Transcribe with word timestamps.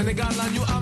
Sénégal 0.00 0.32
la 0.38 0.48
ñu 0.54 0.62
am 0.74 0.79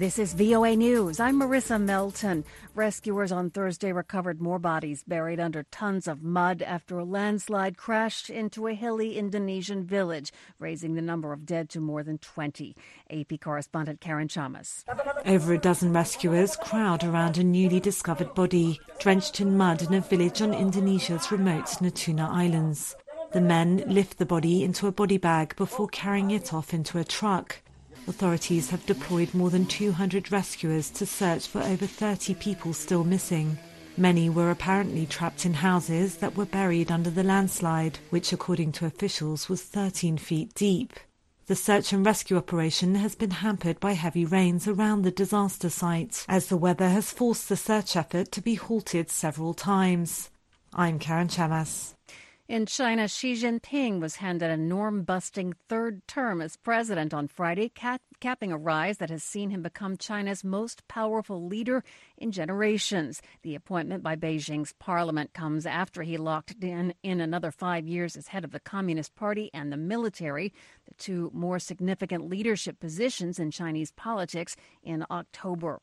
This 0.00 0.18
is 0.18 0.32
VOA 0.32 0.76
News. 0.76 1.20
I'm 1.20 1.38
Marissa 1.38 1.78
Melton. 1.78 2.46
Rescuers 2.74 3.30
on 3.30 3.50
Thursday 3.50 3.92
recovered 3.92 4.40
more 4.40 4.58
bodies 4.58 5.04
buried 5.06 5.38
under 5.38 5.64
tons 5.64 6.08
of 6.08 6.22
mud 6.22 6.62
after 6.62 6.98
a 6.98 7.04
landslide 7.04 7.76
crashed 7.76 8.30
into 8.30 8.66
a 8.66 8.72
hilly 8.72 9.18
Indonesian 9.18 9.84
village, 9.84 10.32
raising 10.58 10.94
the 10.94 11.02
number 11.02 11.34
of 11.34 11.44
dead 11.44 11.68
to 11.68 11.80
more 11.80 12.02
than 12.02 12.16
20. 12.16 12.74
AP 13.10 13.42
correspondent 13.42 14.00
Karen 14.00 14.26
Chammas. 14.26 14.86
Over 15.26 15.52
a 15.52 15.58
dozen 15.58 15.92
rescuers 15.92 16.56
crowd 16.56 17.04
around 17.04 17.36
a 17.36 17.44
newly 17.44 17.78
discovered 17.78 18.32
body, 18.34 18.80
drenched 19.00 19.38
in 19.38 19.54
mud 19.54 19.82
in 19.82 19.92
a 19.92 20.00
village 20.00 20.40
on 20.40 20.54
Indonesia's 20.54 21.30
remote 21.30 21.66
Natuna 21.82 22.26
Islands. 22.26 22.96
The 23.32 23.42
men 23.42 23.84
lift 23.86 24.16
the 24.16 24.24
body 24.24 24.64
into 24.64 24.86
a 24.86 24.92
body 24.92 25.18
bag 25.18 25.54
before 25.56 25.88
carrying 25.88 26.30
it 26.30 26.54
off 26.54 26.72
into 26.72 26.96
a 26.96 27.04
truck. 27.04 27.60
Authorities 28.08 28.70
have 28.70 28.84
deployed 28.86 29.32
more 29.34 29.50
than 29.50 29.66
200 29.66 30.32
rescuers 30.32 30.90
to 30.90 31.06
search 31.06 31.46
for 31.46 31.60
over 31.62 31.86
30 31.86 32.34
people 32.34 32.72
still 32.72 33.04
missing. 33.04 33.58
Many 33.96 34.30
were 34.30 34.50
apparently 34.50 35.06
trapped 35.06 35.44
in 35.44 35.54
houses 35.54 36.16
that 36.16 36.36
were 36.36 36.46
buried 36.46 36.90
under 36.90 37.10
the 37.10 37.22
landslide, 37.22 37.98
which 38.10 38.32
according 38.32 38.72
to 38.72 38.86
officials 38.86 39.48
was 39.48 39.62
13 39.62 40.16
feet 40.16 40.54
deep. 40.54 40.94
The 41.46 41.56
search 41.56 41.92
and 41.92 42.06
rescue 42.06 42.36
operation 42.36 42.94
has 42.94 43.14
been 43.16 43.32
hampered 43.32 43.80
by 43.80 43.92
heavy 43.94 44.24
rains 44.24 44.68
around 44.68 45.02
the 45.02 45.10
disaster 45.10 45.68
site, 45.68 46.24
as 46.28 46.46
the 46.46 46.56
weather 46.56 46.88
has 46.88 47.10
forced 47.10 47.48
the 47.48 47.56
search 47.56 47.96
effort 47.96 48.30
to 48.32 48.40
be 48.40 48.54
halted 48.54 49.10
several 49.10 49.52
times. 49.52 50.30
I'm 50.72 51.00
Karen 51.00 51.28
Chammas. 51.28 51.94
In 52.50 52.66
China, 52.66 53.06
Xi 53.06 53.34
Jinping 53.34 54.00
was 54.00 54.16
handed 54.16 54.50
a 54.50 54.56
norm 54.56 55.04
busting 55.04 55.52
third 55.68 56.04
term 56.08 56.42
as 56.42 56.56
president 56.56 57.14
on 57.14 57.28
Friday, 57.28 57.68
cap- 57.68 58.02
capping 58.18 58.50
a 58.50 58.58
rise 58.58 58.98
that 58.98 59.08
has 59.08 59.22
seen 59.22 59.50
him 59.50 59.62
become 59.62 59.96
China's 59.96 60.42
most 60.42 60.82
powerful 60.88 61.46
leader 61.46 61.84
in 62.18 62.32
generations. 62.32 63.22
The 63.42 63.54
appointment 63.54 64.02
by 64.02 64.16
Beijing's 64.16 64.72
parliament 64.80 65.32
comes 65.32 65.64
after 65.64 66.02
he 66.02 66.16
locked 66.16 66.64
in, 66.64 66.92
in 67.04 67.20
another 67.20 67.52
five 67.52 67.86
years 67.86 68.16
as 68.16 68.26
head 68.26 68.42
of 68.42 68.50
the 68.50 68.58
Communist 68.58 69.14
Party 69.14 69.48
and 69.54 69.72
the 69.72 69.76
military, 69.76 70.52
the 70.88 70.94
two 70.94 71.30
more 71.32 71.60
significant 71.60 72.28
leadership 72.28 72.80
positions 72.80 73.38
in 73.38 73.52
Chinese 73.52 73.92
politics, 73.92 74.56
in 74.82 75.06
October. 75.08 75.80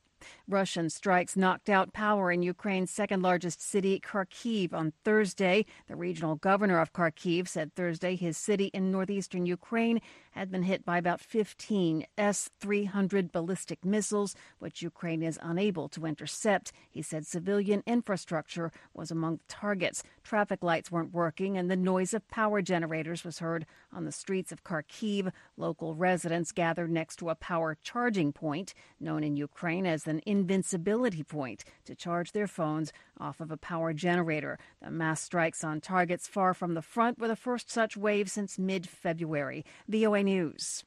Russian 0.47 0.89
strikes 0.89 1.35
knocked 1.35 1.69
out 1.69 1.93
power 1.93 2.31
in 2.31 2.41
Ukraine's 2.41 2.91
second 2.91 3.21
largest 3.21 3.61
city, 3.61 3.99
Kharkiv, 3.99 4.73
on 4.73 4.93
Thursday. 5.03 5.65
The 5.87 5.95
regional 5.95 6.35
governor 6.35 6.79
of 6.79 6.93
Kharkiv 6.93 7.47
said 7.47 7.73
Thursday 7.75 8.15
his 8.15 8.37
city 8.37 8.65
in 8.73 8.91
northeastern 8.91 9.45
Ukraine 9.45 10.01
had 10.31 10.51
been 10.51 10.63
hit 10.63 10.85
by 10.85 10.97
about 10.97 11.19
15 11.19 12.05
S 12.17 12.49
300 12.59 13.31
ballistic 13.31 13.83
missiles, 13.83 14.35
which 14.59 14.81
Ukraine 14.81 15.23
is 15.23 15.39
unable 15.41 15.89
to 15.89 16.05
intercept. 16.05 16.71
He 16.89 17.01
said 17.01 17.25
civilian 17.25 17.83
infrastructure 17.85 18.71
was 18.93 19.11
among 19.11 19.37
the 19.37 19.43
targets. 19.47 20.03
Traffic 20.23 20.63
lights 20.63 20.91
weren't 20.91 21.13
working, 21.13 21.57
and 21.57 21.69
the 21.69 21.75
noise 21.75 22.13
of 22.13 22.27
power 22.27 22.61
generators 22.61 23.23
was 23.23 23.39
heard 23.39 23.65
on 23.97 24.05
the 24.05 24.11
streets 24.11 24.51
of 24.51 24.63
Kharkiv. 24.63 25.31
Local 25.57 25.95
residents 25.95 26.51
gathered 26.51 26.91
next 26.91 27.17
to 27.17 27.29
a 27.29 27.35
power 27.35 27.75
charging 27.81 28.31
point, 28.31 28.75
known 28.99 29.23
in 29.23 29.35
Ukraine 29.35 29.87
as 29.87 30.05
an 30.07 30.21
invincibility 30.25 31.23
point, 31.23 31.65
to 31.85 31.95
charge 31.95 32.31
their 32.31 32.47
phones 32.47 32.93
off 33.19 33.41
of 33.41 33.49
a 33.49 33.57
power 33.57 33.93
generator. 33.93 34.59
The 34.81 34.91
mass 34.91 35.21
strikes 35.21 35.63
on 35.63 35.81
targets 35.81 36.27
far 36.27 36.53
from 36.53 36.75
the 36.75 36.81
front 36.83 37.17
were 37.17 37.27
the 37.27 37.35
first 37.35 37.71
such 37.71 37.97
wave 37.97 38.29
since 38.29 38.59
mid 38.59 38.87
February. 38.87 39.65
VOA 39.87 40.23
News. 40.23 40.85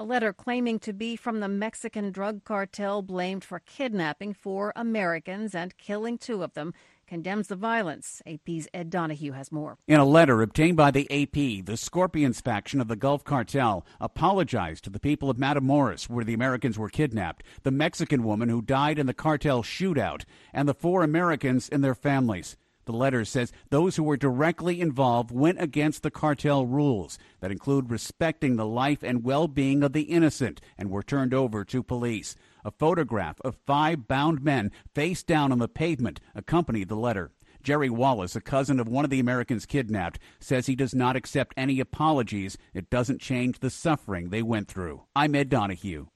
A 0.00 0.04
letter 0.04 0.32
claiming 0.32 0.78
to 0.80 0.92
be 0.92 1.16
from 1.16 1.40
the 1.40 1.48
Mexican 1.48 2.12
drug 2.12 2.44
cartel 2.44 3.02
blamed 3.02 3.42
for 3.42 3.58
kidnapping 3.58 4.32
four 4.32 4.72
Americans 4.76 5.56
and 5.56 5.76
killing 5.76 6.18
two 6.18 6.44
of 6.44 6.54
them 6.54 6.72
condemns 7.08 7.48
the 7.48 7.56
violence. 7.56 8.22
AP's 8.26 8.68
Ed 8.72 8.90
Donahue 8.90 9.32
has 9.32 9.50
more. 9.50 9.78
In 9.88 9.98
a 9.98 10.04
letter 10.04 10.42
obtained 10.42 10.76
by 10.76 10.90
the 10.90 11.10
AP, 11.10 11.64
the 11.64 11.76
Scorpions 11.76 12.40
faction 12.40 12.80
of 12.80 12.86
the 12.86 12.96
Gulf 12.96 13.24
Cartel 13.24 13.84
apologized 14.00 14.84
to 14.84 14.90
the 14.90 15.00
people 15.00 15.30
of 15.30 15.38
Matamoros, 15.38 16.08
where 16.08 16.24
the 16.24 16.34
Americans 16.34 16.78
were 16.78 16.88
kidnapped, 16.88 17.42
the 17.62 17.70
Mexican 17.70 18.22
woman 18.22 18.48
who 18.48 18.62
died 18.62 18.98
in 18.98 19.06
the 19.06 19.14
cartel 19.14 19.62
shootout, 19.62 20.24
and 20.52 20.68
the 20.68 20.74
four 20.74 21.02
Americans 21.02 21.68
and 21.68 21.82
their 21.82 21.94
families. 21.94 22.56
The 22.84 22.92
letter 22.92 23.26
says 23.26 23.52
those 23.68 23.96
who 23.96 24.02
were 24.02 24.16
directly 24.16 24.80
involved 24.80 25.30
went 25.30 25.60
against 25.60 26.02
the 26.02 26.10
cartel 26.10 26.64
rules 26.64 27.18
that 27.40 27.50
include 27.52 27.90
respecting 27.90 28.56
the 28.56 28.64
life 28.64 29.02
and 29.02 29.22
well 29.22 29.46
being 29.46 29.82
of 29.82 29.92
the 29.92 30.04
innocent 30.04 30.62
and 30.78 30.90
were 30.90 31.02
turned 31.02 31.34
over 31.34 31.66
to 31.66 31.82
police. 31.82 32.34
A 32.64 32.70
photograph 32.70 33.40
of 33.42 33.56
five 33.66 34.08
bound 34.08 34.42
men 34.42 34.70
face 34.94 35.22
down 35.22 35.52
on 35.52 35.58
the 35.58 35.68
pavement 35.68 36.20
accompanied 36.34 36.88
the 36.88 36.96
letter. 36.96 37.32
Jerry 37.62 37.90
Wallace, 37.90 38.36
a 38.36 38.40
cousin 38.40 38.78
of 38.80 38.88
one 38.88 39.04
of 39.04 39.10
the 39.10 39.20
Americans 39.20 39.66
kidnapped, 39.66 40.18
says 40.40 40.66
he 40.66 40.76
does 40.76 40.94
not 40.94 41.16
accept 41.16 41.54
any 41.56 41.80
apologies. 41.80 42.56
It 42.72 42.88
doesn't 42.88 43.20
change 43.20 43.58
the 43.58 43.70
suffering 43.70 44.30
they 44.30 44.42
went 44.42 44.68
through. 44.68 45.02
I'm 45.14 45.34
Ed 45.34 45.48
Donahue. 45.48 46.06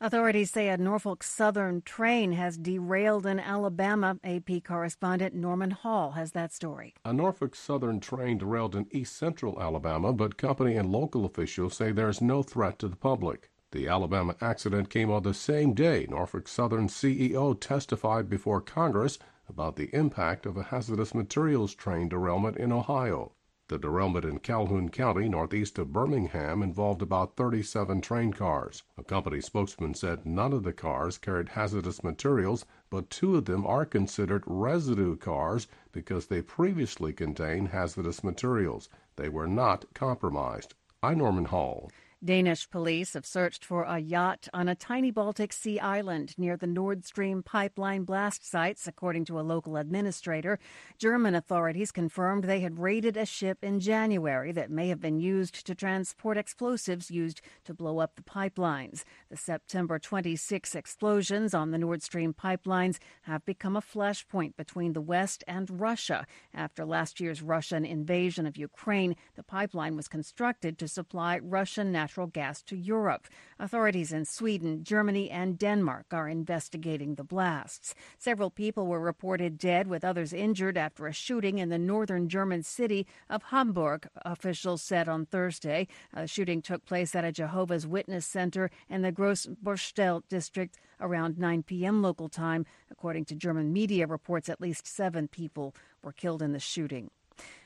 Authorities 0.00 0.50
say 0.50 0.68
a 0.68 0.76
Norfolk 0.76 1.22
Southern 1.22 1.80
train 1.80 2.32
has 2.32 2.58
derailed 2.58 3.24
in 3.24 3.40
Alabama. 3.40 4.18
AP 4.22 4.62
correspondent 4.62 5.34
Norman 5.34 5.70
Hall 5.70 6.10
has 6.10 6.32
that 6.32 6.52
story. 6.52 6.94
A 7.04 7.12
Norfolk 7.12 7.54
Southern 7.54 8.00
train 8.00 8.36
derailed 8.36 8.76
in 8.76 8.86
east 8.90 9.16
central 9.16 9.60
Alabama, 9.62 10.12
but 10.12 10.36
company 10.36 10.76
and 10.76 10.90
local 10.90 11.24
officials 11.24 11.76
say 11.76 11.90
there 11.90 12.10
is 12.10 12.20
no 12.20 12.42
threat 12.42 12.78
to 12.80 12.88
the 12.88 12.96
public. 12.96 13.50
The 13.74 13.88
Alabama 13.88 14.36
accident 14.40 14.88
came 14.88 15.10
on 15.10 15.24
the 15.24 15.34
same 15.34 15.74
day 15.74 16.06
Norfolk 16.08 16.46
Southern 16.46 16.86
CEO 16.86 17.58
testified 17.58 18.30
before 18.30 18.60
Congress 18.60 19.18
about 19.48 19.74
the 19.74 19.92
impact 19.92 20.46
of 20.46 20.56
a 20.56 20.62
hazardous 20.62 21.12
materials 21.12 21.74
train 21.74 22.08
derailment 22.08 22.56
in 22.56 22.70
Ohio. 22.70 23.32
The 23.66 23.80
derailment 23.80 24.24
in 24.24 24.38
Calhoun 24.38 24.90
County, 24.90 25.28
northeast 25.28 25.76
of 25.80 25.92
Birmingham, 25.92 26.62
involved 26.62 27.02
about 27.02 27.34
37 27.34 28.00
train 28.00 28.32
cars. 28.32 28.84
A 28.96 29.02
company 29.02 29.40
spokesman 29.40 29.94
said 29.94 30.24
none 30.24 30.52
of 30.52 30.62
the 30.62 30.72
cars 30.72 31.18
carried 31.18 31.48
hazardous 31.48 32.04
materials, 32.04 32.64
but 32.90 33.10
two 33.10 33.34
of 33.34 33.46
them 33.46 33.66
are 33.66 33.84
considered 33.84 34.44
residue 34.46 35.16
cars 35.16 35.66
because 35.90 36.28
they 36.28 36.42
previously 36.42 37.12
contained 37.12 37.70
hazardous 37.70 38.22
materials. 38.22 38.88
They 39.16 39.28
were 39.28 39.48
not 39.48 39.92
compromised. 39.94 40.74
I'm 41.02 41.18
Norman 41.18 41.46
Hall. 41.46 41.90
Danish 42.24 42.70
police 42.70 43.12
have 43.12 43.26
searched 43.26 43.66
for 43.66 43.82
a 43.82 43.98
yacht 43.98 44.48
on 44.54 44.66
a 44.66 44.74
tiny 44.74 45.10
Baltic 45.10 45.52
Sea 45.52 45.78
island 45.78 46.34
near 46.38 46.56
the 46.56 46.66
Nord 46.66 47.04
Stream 47.04 47.42
pipeline 47.42 48.04
blast 48.04 48.48
sites, 48.48 48.88
according 48.88 49.26
to 49.26 49.38
a 49.38 49.42
local 49.42 49.76
administrator. 49.76 50.58
German 50.96 51.34
authorities 51.34 51.92
confirmed 51.92 52.44
they 52.44 52.60
had 52.60 52.78
raided 52.78 53.18
a 53.18 53.26
ship 53.26 53.58
in 53.62 53.78
January 53.78 54.52
that 54.52 54.70
may 54.70 54.88
have 54.88 55.02
been 55.02 55.20
used 55.20 55.66
to 55.66 55.74
transport 55.74 56.38
explosives 56.38 57.10
used 57.10 57.42
to 57.64 57.74
blow 57.74 57.98
up 57.98 58.16
the 58.16 58.22
pipelines. 58.22 59.04
The 59.28 59.36
September 59.36 59.98
26 59.98 60.74
explosions 60.74 61.52
on 61.52 61.72
the 61.72 61.78
Nord 61.78 62.02
Stream 62.02 62.32
pipelines 62.32 62.96
have 63.22 63.44
become 63.44 63.76
a 63.76 63.82
flashpoint 63.82 64.56
between 64.56 64.94
the 64.94 65.02
West 65.02 65.44
and 65.46 65.78
Russia. 65.78 66.26
After 66.54 66.86
last 66.86 67.20
year's 67.20 67.42
Russian 67.42 67.84
invasion 67.84 68.46
of 68.46 68.56
Ukraine, 68.56 69.14
the 69.34 69.42
pipeline 69.42 69.94
was 69.94 70.08
constructed 70.08 70.78
to 70.78 70.88
supply 70.88 71.38
Russian 71.38 71.92
natural 71.92 72.13
natural 72.14 72.26
gas 72.28 72.62
to 72.62 72.76
Europe. 72.76 73.26
Authorities 73.58 74.12
in 74.12 74.24
Sweden, 74.24 74.84
Germany, 74.84 75.28
and 75.28 75.58
Denmark 75.58 76.06
are 76.12 76.28
investigating 76.28 77.16
the 77.16 77.24
blasts. 77.24 77.92
Several 78.18 78.50
people 78.50 78.86
were 78.86 79.00
reported 79.00 79.58
dead, 79.58 79.88
with 79.88 80.04
others 80.04 80.32
injured 80.32 80.78
after 80.78 81.08
a 81.08 81.12
shooting 81.12 81.58
in 81.58 81.70
the 81.70 81.78
northern 81.78 82.28
German 82.28 82.62
city 82.62 83.04
of 83.28 83.42
Hamburg, 83.50 84.06
officials 84.24 84.80
said 84.80 85.08
on 85.08 85.26
Thursday. 85.26 85.88
A 86.12 86.28
shooting 86.28 86.62
took 86.62 86.84
place 86.84 87.16
at 87.16 87.24
a 87.24 87.32
Jehovah's 87.32 87.84
Witness 87.84 88.24
center 88.24 88.70
in 88.88 89.02
the 89.02 89.10
Grossborstel 89.10 90.22
district 90.28 90.78
around 91.00 91.36
9 91.36 91.64
p.m. 91.64 92.00
local 92.00 92.28
time. 92.28 92.64
According 92.92 93.24
to 93.24 93.34
German 93.34 93.72
media 93.72 94.06
reports, 94.06 94.48
at 94.48 94.60
least 94.60 94.86
seven 94.86 95.26
people 95.26 95.74
were 96.00 96.12
killed 96.12 96.42
in 96.42 96.52
the 96.52 96.60
shooting. 96.60 97.10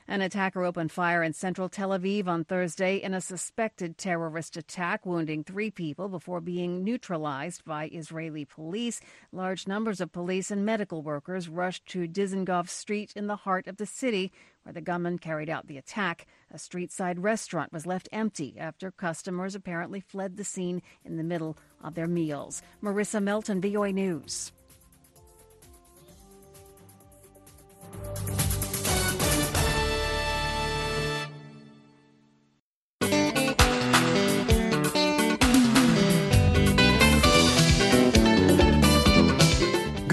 An 0.09 0.21
attacker 0.21 0.63
opened 0.63 0.91
fire 0.91 1.21
in 1.21 1.33
central 1.33 1.69
Tel 1.69 1.89
Aviv 1.89 2.25
on 2.25 2.43
Thursday 2.43 2.95
in 2.95 3.13
a 3.13 3.21
suspected 3.21 3.95
terrorist 3.95 4.57
attack, 4.57 5.05
wounding 5.05 5.43
three 5.43 5.69
people 5.69 6.09
before 6.09 6.41
being 6.41 6.83
neutralized 6.83 7.63
by 7.63 7.87
Israeli 7.93 8.43
police. 8.43 9.01
Large 9.31 9.67
numbers 9.67 10.01
of 10.01 10.11
police 10.11 10.49
and 10.49 10.65
medical 10.65 11.03
workers 11.03 11.47
rushed 11.47 11.85
to 11.89 12.07
Dizengoff 12.07 12.69
Street 12.69 13.13
in 13.15 13.27
the 13.27 13.35
heart 13.35 13.67
of 13.67 13.77
the 13.77 13.85
city, 13.85 14.31
where 14.63 14.73
the 14.73 14.81
gunman 14.81 15.19
carried 15.19 15.47
out 15.47 15.67
the 15.67 15.77
attack. 15.77 16.25
A 16.49 16.57
street 16.57 16.91
side 16.91 17.19
restaurant 17.19 17.71
was 17.71 17.85
left 17.85 18.09
empty 18.11 18.55
after 18.57 18.89
customers 18.89 19.53
apparently 19.53 19.99
fled 19.99 20.37
the 20.37 20.43
scene 20.43 20.81
in 21.05 21.17
the 21.17 21.23
middle 21.23 21.55
of 21.83 21.93
their 21.93 22.07
meals. 22.07 22.63
Marissa 22.81 23.21
Melton, 23.21 23.61
VOA 23.61 23.93
News. 23.93 24.51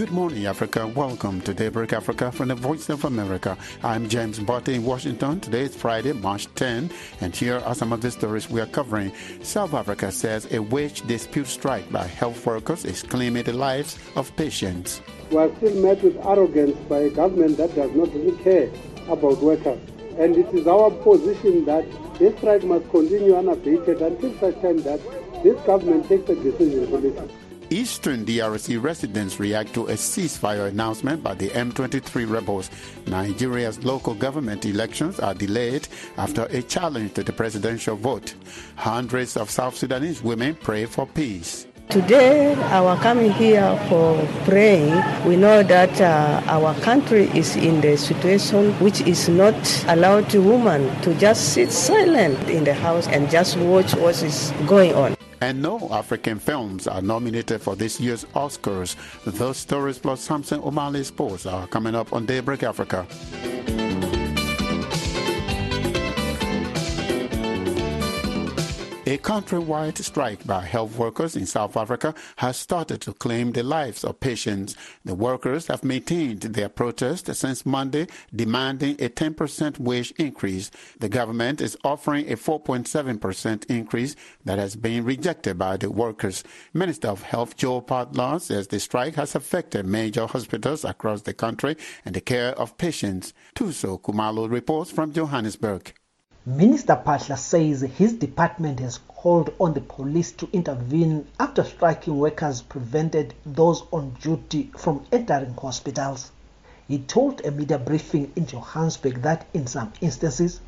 Africa. 0.06 0.86
Welcome 0.86 1.40
to 1.40 1.52
Daybreak 1.52 1.92
Africa 1.92 2.30
from 2.30 2.48
the 2.48 2.54
Voice 2.54 2.88
of 2.88 3.04
America. 3.04 3.58
I'm 3.82 4.08
James 4.08 4.38
Butty 4.38 4.76
in 4.76 4.84
Washington. 4.84 5.40
Today 5.40 5.62
is 5.62 5.74
Friday, 5.74 6.12
March 6.12 6.46
10, 6.54 6.90
and 7.20 7.34
here 7.34 7.58
are 7.58 7.74
some 7.74 7.92
of 7.92 8.02
the 8.02 8.10
stories 8.12 8.48
we 8.48 8.60
are 8.60 8.66
covering. 8.66 9.12
South 9.42 9.74
Africa 9.74 10.12
says 10.12 10.46
a 10.52 10.60
wage 10.60 11.02
dispute 11.08 11.48
strike 11.48 11.90
by 11.90 12.06
health 12.06 12.46
workers 12.46 12.84
is 12.84 13.02
claiming 13.02 13.42
the 13.42 13.52
lives 13.52 13.98
of 14.14 14.34
patients. 14.36 15.02
We 15.30 15.38
are 15.38 15.54
still 15.56 15.74
met 15.82 16.02
with 16.02 16.16
arrogance 16.24 16.76
by 16.88 16.98
a 16.98 17.10
government 17.10 17.56
that 17.56 17.74
does 17.74 17.90
not 17.90 18.14
really 18.14 18.36
care 18.44 18.70
about 19.08 19.38
workers. 19.38 19.80
And 20.18 20.36
it 20.36 20.54
is 20.54 20.68
our 20.68 20.90
position 20.90 21.64
that 21.64 21.84
this 22.18 22.36
strike 22.38 22.62
must 22.62 22.88
continue 22.90 23.34
unabated 23.34 24.00
until 24.00 24.38
such 24.38 24.54
time 24.62 24.78
that 24.82 25.00
this 25.42 25.60
government 25.66 26.08
takes 26.08 26.30
a 26.30 26.36
decision 26.36 26.90
listen. 26.90 27.45
Eastern 27.70 28.24
DRC 28.24 28.80
residents 28.80 29.40
react 29.40 29.74
to 29.74 29.86
a 29.86 29.94
ceasefire 29.94 30.68
announcement 30.68 31.22
by 31.22 31.34
the 31.34 31.48
M23 31.48 32.30
rebels. 32.30 32.70
Nigeria's 33.06 33.82
local 33.84 34.14
government 34.14 34.64
elections 34.64 35.18
are 35.18 35.34
delayed 35.34 35.88
after 36.16 36.44
a 36.50 36.62
challenge 36.62 37.14
to 37.14 37.24
the 37.24 37.32
presidential 37.32 37.96
vote. 37.96 38.34
Hundreds 38.76 39.36
of 39.36 39.50
South 39.50 39.76
Sudanese 39.76 40.22
women 40.22 40.54
pray 40.54 40.86
for 40.86 41.06
peace. 41.06 41.66
Today, 41.88 42.54
our 42.70 42.96
coming 42.98 43.32
here 43.32 43.76
for 43.88 44.24
praying, 44.44 44.94
we 45.26 45.36
know 45.36 45.62
that 45.62 46.00
uh, 46.00 46.42
our 46.46 46.74
country 46.80 47.24
is 47.34 47.56
in 47.56 47.80
the 47.80 47.96
situation 47.96 48.72
which 48.74 49.00
is 49.02 49.28
not 49.28 49.54
allowed 49.88 50.28
to 50.30 50.40
women 50.40 50.90
to 51.02 51.14
just 51.14 51.52
sit 51.54 51.72
silent 51.72 52.38
in 52.48 52.64
the 52.64 52.74
house 52.74 53.06
and 53.08 53.30
just 53.30 53.56
watch 53.58 53.94
what 53.94 54.20
is 54.22 54.52
going 54.66 54.94
on. 54.94 55.15
And 55.40 55.60
no 55.60 55.88
African 55.90 56.38
films 56.38 56.86
are 56.86 57.02
nominated 57.02 57.60
for 57.60 57.76
this 57.76 58.00
year's 58.00 58.24
Oscars. 58.34 58.96
Those 59.24 59.56
stories 59.58 59.98
plus 59.98 60.20
Samson 60.20 60.60
Omale 60.62 61.04
sports 61.04 61.46
are 61.46 61.66
coming 61.66 61.94
up 61.94 62.12
on 62.12 62.24
Daybreak 62.26 62.62
Africa. 62.62 63.06
A 69.08 69.18
countrywide 69.18 69.98
strike 69.98 70.44
by 70.44 70.62
health 70.62 70.98
workers 70.98 71.36
in 71.36 71.46
South 71.46 71.76
Africa 71.76 72.12
has 72.38 72.56
started 72.56 73.00
to 73.02 73.12
claim 73.12 73.52
the 73.52 73.62
lives 73.62 74.02
of 74.02 74.18
patients. 74.18 74.74
The 75.04 75.14
workers 75.14 75.68
have 75.68 75.84
maintained 75.84 76.40
their 76.40 76.68
protest 76.68 77.32
since 77.32 77.64
Monday, 77.64 78.08
demanding 78.34 78.96
a 78.98 79.08
10% 79.08 79.78
wage 79.78 80.12
increase. 80.18 80.72
The 80.98 81.08
government 81.08 81.60
is 81.60 81.78
offering 81.84 82.32
a 82.32 82.36
4.7% 82.36 83.64
increase 83.66 84.16
that 84.44 84.58
has 84.58 84.74
been 84.74 85.04
rejected 85.04 85.56
by 85.56 85.76
the 85.76 85.88
workers. 85.88 86.42
Minister 86.74 87.06
of 87.06 87.22
Health 87.22 87.56
Joe 87.56 87.82
Phaahla 87.82 88.40
says 88.40 88.66
the 88.66 88.80
strike 88.80 89.14
has 89.14 89.36
affected 89.36 89.86
major 89.86 90.26
hospitals 90.26 90.84
across 90.84 91.22
the 91.22 91.32
country 91.32 91.76
and 92.04 92.16
the 92.16 92.20
care 92.20 92.58
of 92.58 92.76
patients. 92.76 93.34
Thuso 93.54 94.00
Khumalo 94.00 94.50
reports 94.50 94.90
from 94.90 95.12
Johannesburg. 95.12 95.94
Minister 96.48 96.94
Phaahla 97.04 97.36
says 97.36 97.80
his 97.80 98.12
department 98.12 98.78
has 98.78 98.98
called 99.08 99.52
on 99.58 99.74
the 99.74 99.80
police 99.80 100.30
to 100.30 100.48
intervene 100.52 101.26
after 101.40 101.64
striking 101.64 102.18
workers 102.18 102.62
prevented 102.62 103.34
those 103.44 103.82
on 103.90 104.10
duty 104.22 104.70
from 104.78 105.04
entering 105.10 105.54
hospitals. 105.54 106.30
He 106.86 107.00
told 107.00 107.44
a 107.44 107.50
media 107.50 107.80
briefing 107.80 108.30
in 108.36 108.46
Johannesburg 108.46 109.22
that 109.22 109.48
in 109.54 109.66
some 109.66 109.92
instances, 110.00 110.60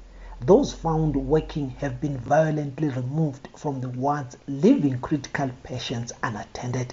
those 0.44 0.72
found 0.72 1.14
working 1.14 1.70
have 1.78 2.00
been 2.00 2.18
violently 2.18 2.88
removed 2.88 3.46
from 3.56 3.80
the 3.80 3.90
wards, 3.90 4.36
leaving 4.48 4.98
critical 4.98 5.48
patients 5.62 6.12
unattended. 6.24 6.92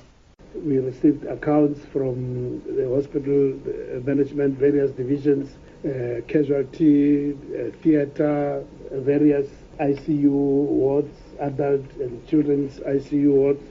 We 0.54 0.78
received 0.78 1.26
accounts 1.26 1.80
from 1.86 2.62
the 2.68 2.88
hospital 2.88 3.60
management, 4.04 4.60
various 4.60 4.92
divisions, 4.92 5.56
uh, 5.86 6.22
casualty, 6.28 7.34
uh, 7.34 7.72
theater, 7.84 8.64
various 8.92 9.48
ICU 9.80 10.30
wards, 10.30 11.16
adult 11.40 11.86
and 12.00 12.26
children's 12.28 12.80
ICU 12.80 13.32
wards, 13.32 13.64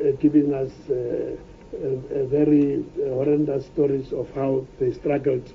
uh, 0.00 0.10
giving 0.18 0.52
us 0.52 0.72
uh, 0.90 1.36
very 2.26 2.84
horrendous 2.98 3.66
stories 3.66 4.12
of 4.12 4.28
how 4.34 4.66
they 4.78 4.92
struggled 4.92 5.52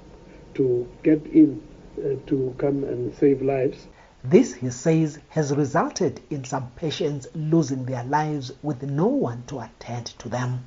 to 0.53 0.87
get 1.03 1.25
in 1.27 1.61
uh, 1.97 2.15
to 2.27 2.55
come 2.57 2.83
and 2.83 3.13
save 3.15 3.41
lives. 3.41 3.87
This, 4.23 4.55
he 4.55 4.69
says, 4.69 5.19
has 5.29 5.55
resulted 5.55 6.21
in 6.29 6.45
some 6.45 6.71
patients 6.77 7.27
losing 7.35 7.85
their 7.85 8.03
lives 8.03 8.51
with 8.63 8.83
no 8.83 9.07
one 9.07 9.43
to 9.47 9.59
attend 9.59 10.07
to 10.19 10.29
them. 10.29 10.65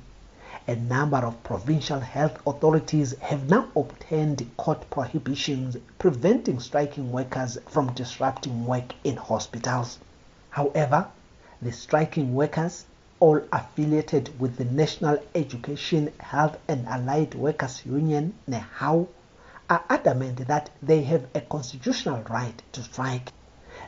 A 0.67 0.75
number 0.75 1.19
of 1.19 1.41
provincial 1.41 2.01
health 2.01 2.45
authorities 2.45 3.17
have 3.19 3.49
now 3.49 3.69
obtained 3.77 4.45
court 4.57 4.89
prohibitions 4.89 5.77
preventing 5.97 6.59
striking 6.59 7.13
workers 7.13 7.57
from 7.69 7.93
disrupting 7.93 8.65
work 8.65 8.93
in 9.05 9.15
hospitals. 9.15 9.99
However, 10.49 11.07
the 11.61 11.71
striking 11.71 12.35
workers, 12.35 12.83
all 13.21 13.39
affiliated 13.53 14.37
with 14.37 14.57
the 14.57 14.65
National 14.65 15.19
Education, 15.33 16.11
Health 16.19 16.57
and 16.67 16.85
Allied 16.89 17.35
Workers 17.35 17.85
Union, 17.85 18.33
NEHAWU, 18.45 19.07
are 19.69 19.83
adamant 19.89 20.45
that 20.47 20.71
they 20.83 21.03
have 21.03 21.25
a 21.33 21.39
constitutional 21.39 22.21
right 22.23 22.61
to 22.73 22.83
strike. 22.83 23.31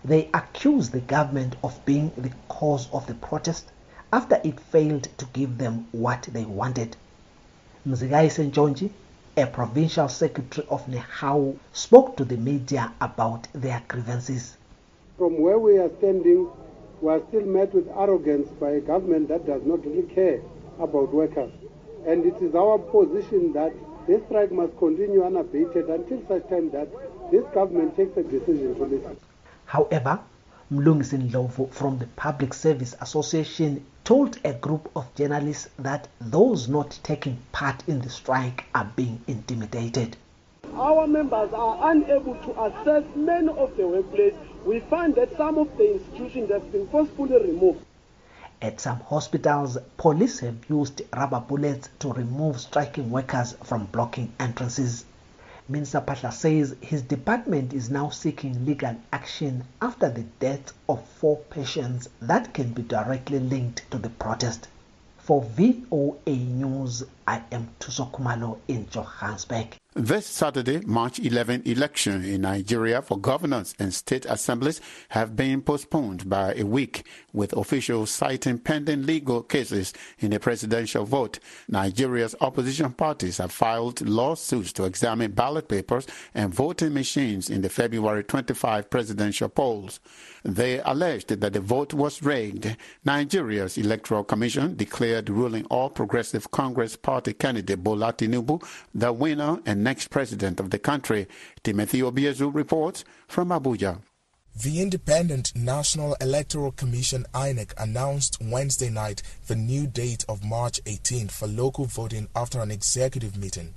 They 0.06 0.30
accuse 0.34 0.92
the 0.92 1.02
government 1.02 1.58
of 1.66 1.84
being 1.84 2.14
the 2.16 2.32
cause 2.48 2.88
of 2.94 3.08
the 3.08 3.16
protest 3.16 3.74
after 4.14 4.40
it 4.44 4.60
failed 4.60 5.08
to 5.18 5.26
give 5.34 5.58
them 5.58 5.88
what 5.92 6.24
they 6.32 6.46
wanted. 6.46 6.98
Mzigai 7.88 8.28
Senjonji, 8.30 8.90
a 9.38 9.46
provincial 9.48 10.08
secretary 10.10 10.68
of 10.70 10.86
NEHAWU, 10.88 11.56
spoke 11.74 12.18
to 12.18 12.26
the 12.26 12.38
media 12.38 12.92
about 13.00 13.48
their 13.54 13.82
grievances. 13.88 14.58
From 15.18 15.40
where 15.40 15.58
we 15.58 15.78
are 15.78 15.90
standing, 16.00 16.50
we 17.02 17.12
are 17.12 17.22
still 17.30 17.46
met 17.46 17.74
with 17.74 17.88
arrogance 17.98 18.50
by 18.60 18.72
a 18.72 18.82
government 18.82 19.30
that 19.30 19.46
does 19.46 19.64
not 19.66 19.86
really 19.86 20.04
care 20.04 20.42
about 20.80 21.14
workers. 21.14 21.52
And 22.06 22.26
it 22.26 22.42
is 22.42 22.54
our 22.54 22.78
position 22.78 23.54
that 23.54 23.74
this 24.08 24.22
strike 24.26 24.52
must 24.52 24.78
continue 24.78 25.24
unabated 25.24 25.90
until 25.90 26.22
such 26.28 26.50
time 26.50 26.70
that 26.72 26.90
this 27.32 27.46
government 27.54 27.96
takes 27.96 28.18
a 28.18 28.24
decision 28.24 28.76
to 28.76 28.84
listen. 28.84 29.18
However, 29.66 30.20
Mlungisi 30.72 31.18
Ndlovu 31.18 31.70
from 31.70 32.00
the 32.00 32.08
Public 32.16 32.54
Service 32.54 32.96
Association 33.02 33.86
told 34.06 34.40
a 34.46 34.54
group 34.54 34.90
of 34.96 35.14
journalists 35.16 35.68
that 35.78 36.08
those 36.22 36.70
not 36.70 36.98
taking 37.04 37.40
part 37.52 37.84
in 37.90 38.00
the 38.00 38.10
strike 38.10 38.64
are 38.74 38.90
being 38.96 39.20
intimidated. 39.28 40.16
Our 40.74 41.08
members 41.08 41.52
are 41.52 41.92
unable 41.92 42.36
to 42.36 42.62
access 42.64 43.04
many 43.18 43.50
of 43.50 43.76
the 43.76 43.84
workplaces. 43.84 44.38
We 44.66 44.80
find 44.80 45.14
that 45.16 45.36
some 45.36 45.58
of 45.58 45.76
the 45.76 45.96
institutions 45.96 46.50
have 46.52 46.72
been 46.72 46.88
forcefully 46.88 47.38
removed. 47.38 47.84
At 48.62 48.80
some 48.80 49.02
hospitals, 49.02 49.78
police 49.98 50.40
have 50.40 50.70
used 50.70 51.02
rubber 51.14 51.42
bullets 51.42 51.90
to 52.00 52.14
remove 52.14 52.62
striking 52.62 53.12
workers 53.12 53.58
from 53.64 53.88
blocking 53.88 54.32
entrances. 54.40 55.04
Minister 55.72 56.02
Phaahla 56.02 56.34
says 56.34 56.76
his 56.82 57.02
department 57.02 57.72
is 57.72 57.90
now 57.90 58.10
seeking 58.10 58.66
legal 58.66 58.98
action 59.14 59.64
after 59.82 60.10
the 60.10 60.24
death 60.42 60.74
of 60.90 61.02
four 61.02 61.38
patients 61.50 62.10
that 62.20 62.54
can 62.54 62.74
be 62.74 62.82
directly 62.82 63.40
linked 63.40 63.90
to 63.90 63.98
the 63.98 64.10
protest. 64.10 64.68
For 65.20 65.42
VOA 65.42 66.36
News, 66.36 67.04
I 67.28 67.42
am 67.52 67.70
Thuso 67.80 68.12
Khumalo 68.12 68.60
in 68.68 68.88
Johannesburg. 68.90 69.78
This 69.94 70.26
Saturday, 70.26 70.80
March 70.86 71.20
11 71.20 71.64
election 71.66 72.24
in 72.24 72.42
Nigeria 72.44 73.02
for 73.02 73.20
governors 73.20 73.76
and 73.78 73.94
state 73.94 74.26
assemblies 74.26 74.80
have 75.10 75.36
been 75.36 75.62
postponed 75.62 76.30
by 76.30 76.54
a 76.54 76.64
week, 76.64 77.06
with 77.34 77.52
officials 77.52 78.10
citing 78.10 78.58
pending 78.58 79.06
legal 79.06 79.44
cases 79.44 79.92
in 80.20 80.32
the 80.32 80.40
presidential 80.40 81.04
vote. 81.04 81.40
Nigeria's 81.68 82.38
opposition 82.40 82.94
parties 82.94 83.40
have 83.40 83.52
filed 83.52 84.00
lawsuits 84.08 84.72
to 84.74 84.86
examine 84.86 85.32
ballot 85.32 85.68
papers 85.68 86.08
and 86.34 86.54
voting 86.54 86.94
machines 86.94 87.50
in 87.50 87.62
the 87.62 87.70
February 87.70 88.24
25 88.24 88.90
presidential 88.90 89.50
polls. 89.50 90.00
They 90.44 90.80
alleged 90.80 91.28
that 91.28 91.52
the 91.52 91.60
vote 91.60 91.94
was 91.94 92.24
rigged. 92.24 92.78
Nigeria's 93.04 93.78
Electoral 93.78 94.24
Commission 94.24 94.78
declared 94.78 95.30
ruling 95.30 95.66
All 95.66 95.90
Progressive 95.90 96.50
Congress 96.52 96.96
Party 96.96 97.11
candidate 97.20 97.84
Bola 97.84 98.14
Tinubu 98.14 98.64
the 98.94 99.12
winner 99.12 99.60
and 99.66 99.84
next 99.84 100.10
president 100.10 100.60
of 100.60 100.70
the 100.70 100.80
country. 100.80 101.28
Timothy 101.64 102.02
Obiezu 102.02 102.54
reports 102.54 103.04
from 103.28 103.50
Abuja. 103.50 104.00
The 104.56 104.82
Independent 104.82 105.54
National 105.56 106.16
Electoral 106.22 106.72
Commission 106.72 107.26
INEC 107.34 107.74
announced 107.78 108.38
Wednesday 108.42 108.90
night 108.90 109.22
the 109.48 109.56
new 109.56 109.88
date 109.88 110.26
of 110.30 110.44
March 110.44 110.80
18 110.86 111.30
for 111.30 111.48
local 111.48 111.86
voting 111.86 112.28
after 112.36 112.60
an 112.62 112.70
executive 112.70 113.38
meeting. 113.38 113.74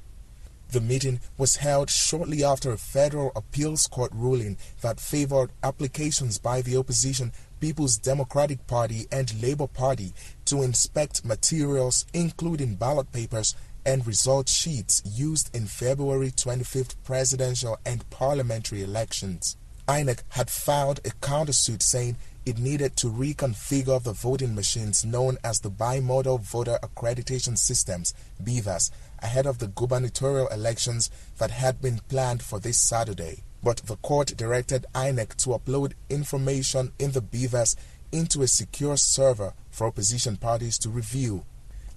The 0.73 0.81
meeting 0.81 1.21
was 1.39 1.57
held 1.57 1.91
shortly 1.91 2.43
after 2.43 2.73
a 2.73 2.77
federal 2.77 3.31
appeals 3.37 3.87
court 3.87 4.11
ruling 4.13 4.57
that 4.81 4.99
favored 4.99 5.51
applications 5.63 6.39
by 6.39 6.63
the 6.63 6.77
opposition 6.77 7.33
People's 7.65 7.97
Democratic 7.97 8.67
Party 8.67 9.07
and 9.11 9.41
Labour 9.43 9.67
Party 9.67 10.13
to 10.45 10.61
inspect 10.61 11.25
materials 11.25 12.05
including 12.13 12.75
ballot 12.75 13.11
papers 13.11 13.55
and 13.87 14.07
result 14.07 14.51
sheets 14.51 15.01
used 15.07 15.49
in 15.57 15.65
February 15.65 16.31
25th 16.31 16.95
presidential 17.05 17.79
and 17.87 18.11
parliamentary 18.11 18.83
elections. 18.83 19.57
INEC 19.89 20.19
had 20.29 20.51
filed 20.51 20.99
a 21.07 21.11
countersuit 21.23 21.81
saying 21.81 22.19
it 22.45 22.59
needed 22.59 22.99
to 22.99 23.07
reconfigure 23.07 24.03
the 24.03 24.13
voting 24.13 24.55
machines 24.55 25.03
known 25.03 25.39
as 25.43 25.61
the 25.61 25.71
Bimodal 25.71 26.43
Voter 26.43 26.79
Accreditation 26.83 27.57
Systems, 27.57 28.13
BVAS, 28.43 28.91
ahead 29.21 29.47
of 29.47 29.59
the 29.59 29.69
gubernatorial 29.69 30.49
elections 30.49 31.11
that 31.39 31.51
had 31.51 31.81
been 31.81 31.99
planned 32.11 32.43
for 32.43 32.61
this 32.61 32.77
Saturday. 32.77 33.43
But 33.65 33.79
the 33.79 33.97
court 33.97 34.37
directed 34.37 34.85
INEC 34.95 35.37
to 35.37 35.51
upload 35.51 35.95
information 36.11 36.93
in 36.99 37.13
the 37.13 37.23
BVAS 37.23 37.77
into 38.13 38.43
a 38.43 38.47
secure 38.47 38.99
server 38.99 39.55
for 39.71 39.87
opposition 39.87 40.37
parties 40.37 40.77
to 40.79 40.91
review. 40.91 41.45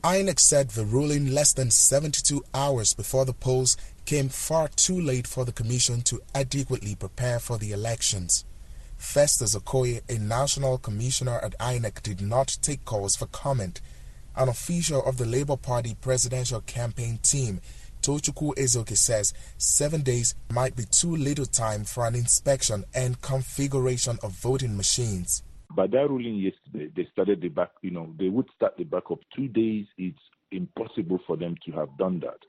INEC 0.02 0.40
said 0.40 0.70
the 0.70 0.86
ruling 0.86 1.32
less 1.32 1.52
than 1.52 1.70
72 1.70 2.42
hours 2.54 2.94
before 2.94 3.26
the 3.26 3.34
polls 3.34 3.76
came 4.06 4.30
far 4.30 4.70
too 4.70 5.00
late 5.00 5.28
for 5.28 5.44
the 5.44 5.52
Commission 5.52 6.02
to 6.04 6.22
adequately 6.34 6.96
prepare 6.96 7.38
for 7.38 7.58
the 7.58 7.74
elections. 7.74 8.46
Festus 8.96 9.54
Okoye, 9.54 10.02
a 10.10 10.18
national 10.18 10.78
commissioner 10.78 11.38
at 11.40 11.58
INEC, 11.60 12.02
did 12.02 12.22
not 12.22 12.58
take 12.62 12.86
calls 12.86 13.18
for 13.18 13.26
comment. 13.28 13.82
An 14.38 14.48
official 14.48 15.04
of 15.04 15.18
the 15.18 15.26
Labour 15.26 15.58
Party 15.58 15.98
presidential 16.00 16.62
campaign 16.62 17.20
team, 17.22 17.60
Tochukwu 18.02 18.56
Ezeoke, 18.56 18.98
says 18.98 19.34
seven 19.58 20.02
days 20.02 20.36
might 20.52 20.76
be 20.76 20.84
too 20.86 21.16
little 21.16 21.46
time 21.46 21.84
for 21.84 22.06
an 22.08 22.16
inspection 22.16 22.84
and 22.94 23.22
configuration 23.22 24.18
of 24.24 24.32
voting 24.32 24.76
machines. 24.76 25.44
By 25.76 25.88
that 25.88 26.10
ruling 26.10 26.36
yesterday, 26.36 26.92
they 26.96 27.08
started 27.12 27.42
the 27.42 27.50
back, 27.50 27.72
you 27.82 27.92
know, 27.92 28.14
they 28.18 28.30
would 28.30 28.48
start 28.56 28.78
the 28.78 28.86
backup 28.86 29.20
two 29.36 29.48
days. 29.48 29.86
It's 29.98 30.18
impossible 30.52 31.20
for 31.28 31.36
them 31.36 31.56
to 31.66 31.72
have 31.74 31.90
done 31.98 32.20
that. 32.22 32.40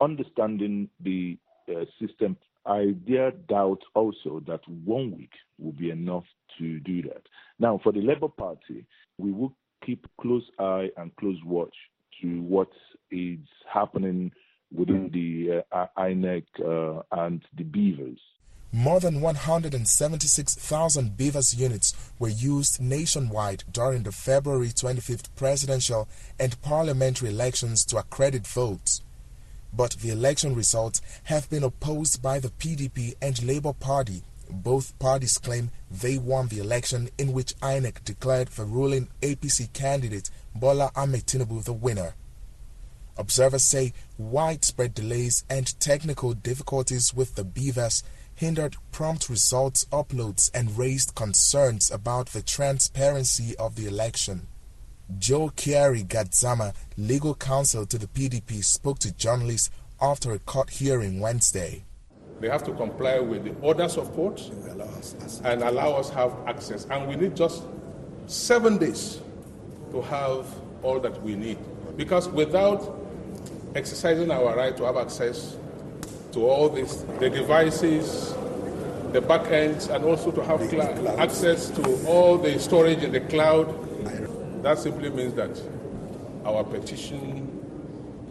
Understanding 0.00 0.88
the 1.00 1.38
uh, 1.68 1.84
system, 2.00 2.36
I 2.66 2.94
dare 3.08 3.30
doubt 3.30 3.80
also 3.94 4.42
that 4.46 4.60
one 4.84 5.16
week 5.16 5.32
will 5.58 5.72
be 5.72 5.90
enough 5.90 6.24
to 6.58 6.80
do 6.80 7.02
that. 7.02 7.22
Now, 7.58 7.80
for 7.82 7.92
the 7.92 8.00
Labour 8.00 8.28
Party, 8.28 8.84
we 9.18 9.32
will 9.32 9.54
keep 9.84 10.06
close 10.20 10.44
eye 10.58 10.90
and 10.96 11.14
close 11.16 11.38
watch 11.44 11.74
to 12.20 12.42
what 12.42 12.68
is 13.10 13.38
happening 13.72 14.32
within 14.74 15.10
the 15.12 15.62
uh, 15.72 15.86
INEC 15.98 16.44
uh, 16.60 17.02
and 17.12 17.42
the 17.56 17.64
BVAS. 17.64 18.18
More 18.72 19.00
than 19.00 19.20
176,000 19.20 21.16
BVAS 21.16 21.56
units 21.58 21.94
were 22.18 22.28
used 22.28 22.80
nationwide 22.80 23.64
during 23.72 24.02
the 24.02 24.12
February 24.12 24.68
25th 24.68 25.28
presidential 25.36 26.08
and 26.38 26.60
parliamentary 26.62 27.30
elections 27.30 27.84
to 27.86 27.96
accredit 27.96 28.46
votes. 28.46 29.02
But 29.72 29.92
the 29.92 30.10
election 30.10 30.54
results 30.54 31.00
have 31.24 31.48
been 31.48 31.62
opposed 31.64 32.20
by 32.20 32.40
the 32.40 32.48
PDP 32.50 33.14
and 33.22 33.42
Labour 33.44 33.72
Party. 33.72 34.22
Both 34.50 34.98
parties 34.98 35.38
claim 35.38 35.70
they 35.90 36.18
won 36.18 36.48
the 36.48 36.58
election 36.58 37.08
in 37.18 37.32
which 37.32 37.56
INEC 37.60 38.04
declared 38.04 38.48
the 38.48 38.64
ruling 38.64 39.08
APC 39.22 39.72
candidate 39.72 40.30
Bola 40.54 40.90
Ahmed 40.94 41.26
Tinubu 41.26 41.64
the 41.64 41.72
winner. 41.72 42.14
Observers 43.18 43.64
say 43.64 43.92
widespread 44.18 44.94
delays 44.94 45.44
and 45.48 45.78
technical 45.80 46.34
difficulties 46.34 47.14
with 47.14 47.34
the 47.34 47.44
BVAS 47.44 48.02
hindered 48.34 48.76
prompt 48.92 49.30
results 49.30 49.86
uploads 49.86 50.50
and 50.52 50.76
raised 50.76 51.14
concerns 51.14 51.90
about 51.90 52.28
the 52.28 52.42
transparency 52.42 53.56
of 53.56 53.74
the 53.74 53.86
election. 53.86 54.46
Joe 55.18 55.48
Kyari 55.48 56.06
Gadzama, 56.06 56.74
legal 56.98 57.34
counsel 57.34 57.86
to 57.86 57.96
the 57.96 58.08
PDP, 58.08 58.62
spoke 58.62 58.98
to 58.98 59.12
journalists 59.12 59.70
after 60.00 60.32
a 60.32 60.38
court 60.40 60.68
hearing 60.68 61.20
Wednesday. 61.20 61.84
They 62.40 62.48
have 62.50 62.64
to 62.64 62.72
comply 62.72 63.18
with 63.20 63.44
the 63.44 63.54
orders 63.62 63.96
of 63.96 64.12
court 64.12 64.40
and 65.44 65.62
allow 65.62 65.92
us 65.92 66.10
have 66.10 66.34
access. 66.46 66.84
And 66.90 67.08
we 67.08 67.16
need 67.16 67.34
just 67.34 67.62
seven 68.26 68.76
days 68.76 69.20
to 69.92 70.02
have 70.02 70.46
all 70.82 71.00
that 71.00 71.22
we 71.22 71.34
need. 71.34 71.58
Because 71.96 72.28
without 72.28 73.05
exercising 73.76 74.30
our 74.30 74.56
right 74.56 74.76
to 74.76 74.84
have 74.84 74.96
access 74.96 75.56
to 76.32 76.46
all 76.46 76.68
these, 76.68 77.04
the 77.18 77.30
devices, 77.30 78.32
the 79.12 79.20
backends, 79.20 79.94
and 79.94 80.04
also 80.04 80.30
to 80.30 80.42
have 80.44 80.60
cl- 80.68 81.20
access 81.20 81.70
to 81.70 82.06
all 82.06 82.38
the 82.38 82.58
storage 82.58 83.02
in 83.02 83.12
the 83.12 83.20
cloud. 83.20 83.66
That 84.62 84.78
simply 84.78 85.10
means 85.10 85.34
that 85.34 85.60
our 86.44 86.64
petition 86.64 87.52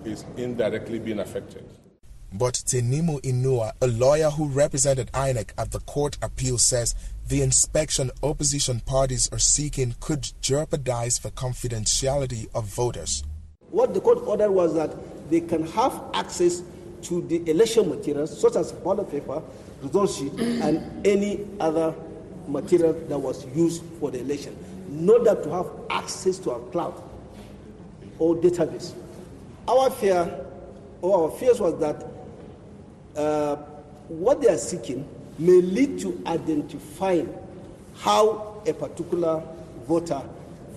is 0.03 0.25
indirectly 0.37 0.99
being 0.99 1.19
affected. 1.19 1.65
But 2.33 2.55
Tanimu 2.55 3.21
Inuwa, 3.21 3.71
a 3.81 3.87
lawyer 3.87 4.29
who 4.29 4.47
represented 4.47 5.09
INEC 5.13 5.51
at 5.57 5.71
the 5.71 5.79
court 5.79 6.17
appeal, 6.21 6.57
says 6.57 6.93
the 7.27 7.41
inspection 7.41 8.11
opposition 8.21 8.81
parties 8.81 9.29
are 9.31 9.39
seeking 9.39 9.95
could 9.99 10.31
jeopardize 10.41 11.19
the 11.19 11.31
confidentiality 11.31 12.47
of 12.53 12.65
voters. 12.65 13.23
What 13.69 13.93
the 13.93 14.01
court 14.01 14.19
ordered 14.27 14.51
was 14.51 14.73
that 14.75 14.93
they 15.29 15.41
can 15.41 15.65
have 15.67 16.01
access 16.13 16.61
to 17.03 17.21
the 17.27 17.49
election 17.49 17.89
materials, 17.89 18.39
such 18.39 18.55
as 18.55 18.71
ballot 18.71 19.09
paper, 19.09 19.41
result 19.81 20.09
sheet, 20.11 20.33
and 20.39 21.05
any 21.05 21.45
other 21.59 21.93
material 22.47 22.93
that 22.93 23.17
was 23.17 23.45
used 23.55 23.83
for 23.99 24.11
the 24.11 24.19
election. 24.19 24.55
Not 24.89 25.23
that 25.25 25.43
to 25.43 25.51
have 25.51 25.67
access 25.89 26.37
to 26.39 26.51
our 26.51 26.59
cloud 26.71 27.01
or 28.19 28.35
database. 28.35 28.93
Our 29.67 29.89
fear, 29.89 30.45
or 31.01 31.25
our 31.25 31.37
fears 31.37 31.59
was 31.59 31.79
that 31.79 32.05
uh, 33.15 33.55
what 34.07 34.41
they 34.41 34.49
are 34.49 34.57
seeking 34.57 35.07
may 35.37 35.61
lead 35.61 35.99
to 35.99 36.21
identifying 36.27 37.33
how 37.95 38.61
a 38.65 38.73
particular 38.73 39.41
voter 39.87 40.21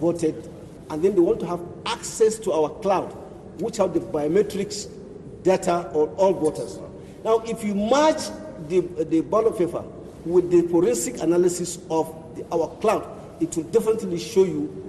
voted, 0.01 0.51
and 0.91 1.03
then 1.03 1.15
they 1.15 1.21
want 1.21 1.41
to 1.41 1.47
have 1.47 1.61
access 1.87 2.39
to 2.39 2.53
our 2.53 2.71
cloud, 2.81 3.17
which 3.59 3.77
have 3.79 3.95
the 3.95 4.01
biometrics 4.01 4.89
data 5.43 5.91
on 5.93 6.09
all 6.17 6.33
voters. 6.35 6.79
Now, 7.25 7.41
if 7.41 7.65
you 7.65 7.75
match 7.75 8.29
the, 8.69 8.81
the 8.81 9.21
ballot 9.23 9.59
paper 9.59 9.83
with 10.25 10.51
the 10.51 10.63
forensic 10.69 11.21
analysis 11.23 11.79
of 11.91 12.15
the, 12.37 12.45
our 12.53 12.69
cloud, 12.81 13.09
it 13.41 13.57
will 13.57 13.65
definitely 13.65 14.19
show 14.19 14.45
you 14.45 14.89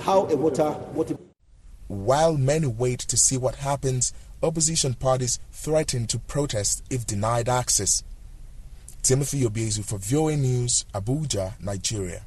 how 0.00 0.24
a 0.26 0.36
voter 0.36 0.76
voted. 0.94 1.18
While 1.88 2.36
many 2.36 2.66
wait 2.66 3.00
to 3.00 3.16
see 3.16 3.36
what 3.36 3.56
happens, 3.56 4.12
opposition 4.42 4.94
parties 4.94 5.38
threaten 5.52 6.06
to 6.08 6.18
protest 6.18 6.82
if 6.90 7.06
denied 7.06 7.48
access. 7.48 8.02
Timothy 9.02 9.42
Obiezu 9.42 9.84
for 9.84 9.98
VOA 9.98 10.36
News, 10.36 10.84
Abuja, 10.92 11.52
Nigeria. 11.60 12.25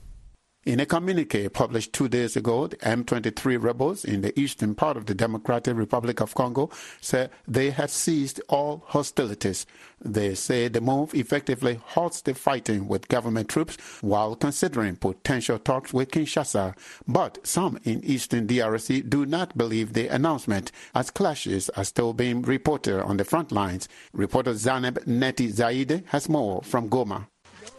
In 0.69 0.79
a 0.79 0.85
communique 0.85 1.49
published 1.49 1.93
two 1.93 2.07
days 2.07 2.35
ago, 2.35 2.67
the 2.67 2.75
M23 2.75 3.59
rebels 3.59 4.05
in 4.05 4.21
the 4.21 4.39
eastern 4.39 4.75
part 4.75 4.97
of 4.97 5.07
the 5.07 5.15
Democratic 5.15 5.75
Republic 5.75 6.21
of 6.21 6.35
Congo 6.35 6.69
said 7.01 7.31
they 7.47 7.71
had 7.71 7.89
ceased 7.89 8.39
all 8.49 8.83
hostilities. 8.85 9.65
They 9.99 10.35
say 10.35 10.67
the 10.67 10.79
move 10.79 11.15
effectively 11.15 11.79
halts 11.83 12.21
the 12.21 12.35
fighting 12.35 12.87
with 12.87 13.07
government 13.07 13.49
troops 13.49 13.77
while 14.01 14.35
considering 14.35 14.97
potential 14.97 15.57
talks 15.57 15.91
with 15.91 16.11
Kinshasa. 16.11 16.77
But 17.07 17.39
some 17.41 17.79
in 17.83 18.05
eastern 18.05 18.45
DRC 18.45 19.09
do 19.09 19.25
not 19.25 19.57
believe 19.57 19.93
the 19.93 20.07
announcement, 20.09 20.71
as 20.93 21.09
clashes 21.09 21.71
are 21.71 21.83
still 21.83 22.13
being 22.13 22.43
reported 22.43 23.03
on 23.03 23.17
the 23.17 23.25
front 23.25 23.51
lines. 23.51 23.89
Reporter 24.13 24.53
Zaneb 24.53 25.03
Neti 25.07 25.51
Zaide 25.51 26.03
has 26.09 26.29
more 26.29 26.61
from 26.61 26.91
Goma. 26.91 27.25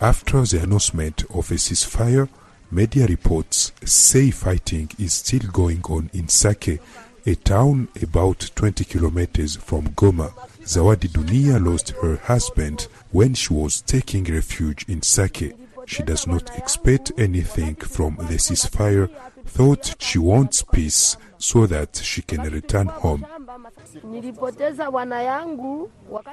After 0.01 0.43
the 0.43 0.65
announcement 0.65 1.23
of 1.33 1.53
a 1.53 1.55
ceasefire, 1.55 2.29
Media 2.73 3.05
reports 3.07 3.73
say 3.85 4.31
fighting 4.31 4.89
is 4.97 5.15
still 5.15 5.51
going 5.53 5.83
on 5.89 6.09
in 6.13 6.29
Sake, 6.29 6.81
a 7.27 7.35
town 7.35 7.89
about 8.01 8.49
20 8.55 8.85
kilometers 8.85 9.57
from 9.57 9.89
Goma. 9.89 10.33
Zawadi 10.63 11.09
Dunia 11.09 11.59
lost 11.65 11.91
her 12.01 12.15
husband 12.17 12.87
when 13.11 13.35
she 13.35 13.53
was 13.53 13.81
taking 13.81 14.23
refuge 14.23 14.85
in 14.89 15.03
Sake. 15.03 15.53
She 15.87 16.05
does 16.05 16.29
not 16.29 16.57
expect 16.57 17.11
anything 17.19 17.75
from 17.75 18.15
the 18.17 18.37
ceasefire, 18.37 19.11
thought 19.47 19.97
she 19.99 20.21
wants 20.21 20.63
peace 20.63 21.17
so 21.39 21.67
that 21.67 21.97
she 21.97 22.23
can 22.23 22.43
return 22.43 22.87
home. 22.87 23.27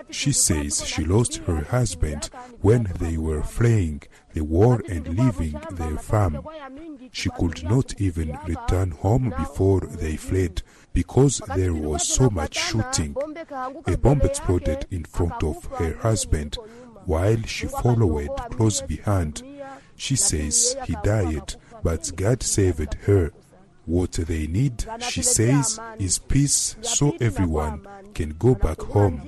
She 0.10 0.32
says 0.32 0.86
she 0.86 1.04
lost 1.04 1.38
her 1.38 1.64
husband 1.64 2.30
when 2.62 2.92
they 3.00 3.18
were 3.18 3.44
fleeing 3.44 4.02
the 4.34 4.42
war 4.42 4.82
and 4.90 5.08
leaving 5.08 5.60
their 5.72 5.98
farm. 5.98 6.46
She 7.12 7.30
could 7.32 7.64
not 7.64 8.00
even 8.00 8.38
return 8.46 8.92
home 8.92 9.34
before 9.38 9.82
they 9.82 10.16
fled 10.16 10.62
because 10.94 11.42
there 11.56 11.74
was 11.74 12.08
so 12.08 12.30
much 12.30 12.58
shooting. 12.58 13.16
A 13.86 13.98
bomb 13.98 14.22
exploded 14.22 14.86
in 14.92 15.06
front 15.06 15.44
of 15.44 15.66
her 15.78 15.96
husband 15.98 16.58
while 17.06 17.42
she 17.44 17.68
followed 17.68 18.36
close 18.52 18.82
behind. 18.82 19.44
She 19.96 20.16
says 20.16 20.76
he 20.86 20.96
died, 21.04 21.56
but 21.84 22.12
God 22.16 22.44
saved 22.44 22.94
her. 23.06 23.32
What 23.88 24.12
they 24.12 24.48
need, 24.48 24.86
she 25.00 25.22
says, 25.22 25.80
is 25.98 26.20
peace 26.20 26.76
so 26.82 27.16
everyone 27.22 27.88
can 28.14 28.36
go 28.38 28.54
back 28.54 28.82
home. 28.82 29.22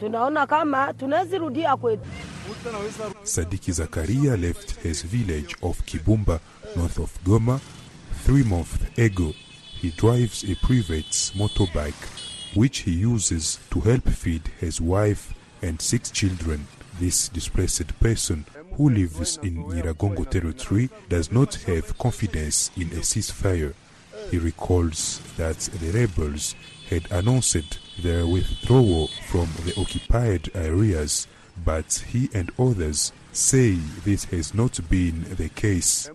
Tunaona 0.00 0.46
kama 0.46 0.94
tunazirudia 0.94 1.76
kwetu. 1.76 2.08
Sadiki 3.22 3.72
Zakaria 3.72 4.36
left 4.40 4.80
his 4.82 5.02
village 5.02 5.54
of 5.62 5.84
Kibumba, 5.84 6.40
north 6.76 6.98
of 6.98 7.18
Goma, 7.24 7.60
three 8.24 8.44
months 8.44 8.78
ago. 8.98 9.34
He 9.80 9.90
drives 9.90 10.42
a 10.44 10.54
private 10.66 11.32
motorbike, 11.36 12.56
which 12.56 12.78
he 12.78 12.92
uses 12.92 13.58
to 13.70 13.80
help 13.80 14.08
feed 14.08 14.42
his 14.58 14.80
wife 14.80 15.34
and 15.60 15.82
six 15.82 16.10
children. 16.10 16.66
This 16.98 17.28
displaced 17.28 18.00
person 18.00 18.46
who 18.80 18.88
lives 18.88 19.38
in 19.42 19.62
Nyiragongo 19.62 20.24
territory 20.30 20.88
does 21.10 21.30
not 21.30 21.54
have 21.66 21.98
confidence 21.98 22.70
in 22.78 22.88
a 22.92 23.02
ceasefire. 23.02 23.74
He 24.30 24.38
recalls 24.38 25.20
that 25.36 25.58
the 25.58 25.90
rebels 25.90 26.54
had 26.88 27.06
announced 27.12 27.78
their 28.02 28.26
withdrawal 28.26 29.08
from 29.28 29.48
the 29.66 29.74
occupied 29.78 30.48
areas, 30.54 31.26
but 31.62 31.92
he 32.08 32.30
and 32.32 32.50
others 32.58 33.12
say 33.32 33.72
this 34.06 34.24
has 34.24 34.54
not 34.54 34.80
been 34.88 35.24
the 35.36 35.50
case. 35.50 36.10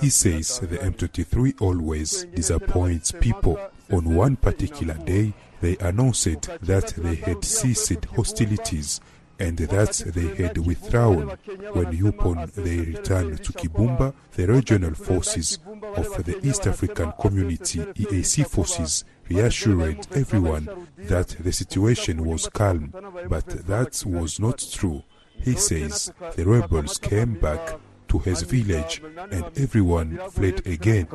He 0.00 0.08
says 0.08 0.58
the 0.60 0.78
M23 0.78 1.60
always 1.60 2.24
disappoints 2.34 3.12
people. 3.12 3.60
On 3.92 4.14
one 4.14 4.36
particular 4.36 4.94
day, 4.94 5.34
they 5.60 5.76
announced 5.80 6.48
that 6.62 6.94
they 6.96 7.16
had 7.16 7.44
ceased 7.44 8.06
hostilities 8.06 9.02
and 9.38 9.56
that 9.58 10.02
they 10.14 10.42
had 10.42 10.58
withdrawn. 10.58 11.28
When 11.72 12.06
upon 12.06 12.50
they 12.54 12.78
returned 12.78 13.44
to 13.44 13.52
Kibumba, 13.52 14.14
the 14.34 14.46
regional 14.46 14.94
forces 14.94 15.58
of 15.96 16.24
the 16.24 16.38
East 16.42 16.66
African 16.66 17.12
Community 17.20 17.80
EAC 17.80 18.46
forces 18.48 19.04
reassured 19.28 20.06
everyone 20.12 20.88
that 20.98 21.28
the 21.28 21.52
situation 21.52 22.24
was 22.24 22.48
calm, 22.48 22.92
but 23.28 23.46
that 23.66 24.02
was 24.06 24.40
not 24.40 24.64
true. 24.72 25.02
He 25.42 25.54
says 25.54 26.12
the 26.34 26.44
rebels 26.46 26.98
came 26.98 27.34
back 27.34 27.78
to 28.08 28.18
his 28.18 28.42
village 28.42 29.02
and 29.30 29.44
everyone 29.56 30.18
fled 30.30 30.66
again. 30.66 31.06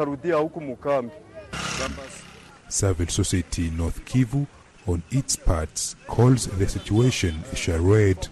Civil 2.70 3.08
Society 3.08 3.70
North 3.72 4.06
Kivu 4.06 4.48
on 4.88 5.04
its 5.12 5.36
part 5.36 5.96
calls 6.08 6.48
the 6.48 6.68
situation 6.68 7.44
a 7.52 7.56
charade 7.56 8.28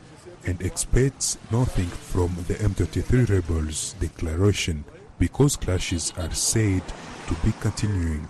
and 0.46 0.62
expects 0.62 1.38
nothing 1.52 1.88
from 1.88 2.36
the 2.48 2.56
M23 2.56 3.30
rebels' 3.30 3.96
declaration 4.00 4.84
because 5.20 5.56
clashes 5.56 6.14
are 6.18 6.34
said 6.34 6.84
to 7.28 7.34
be 7.46 7.54
continuing. 7.60 8.28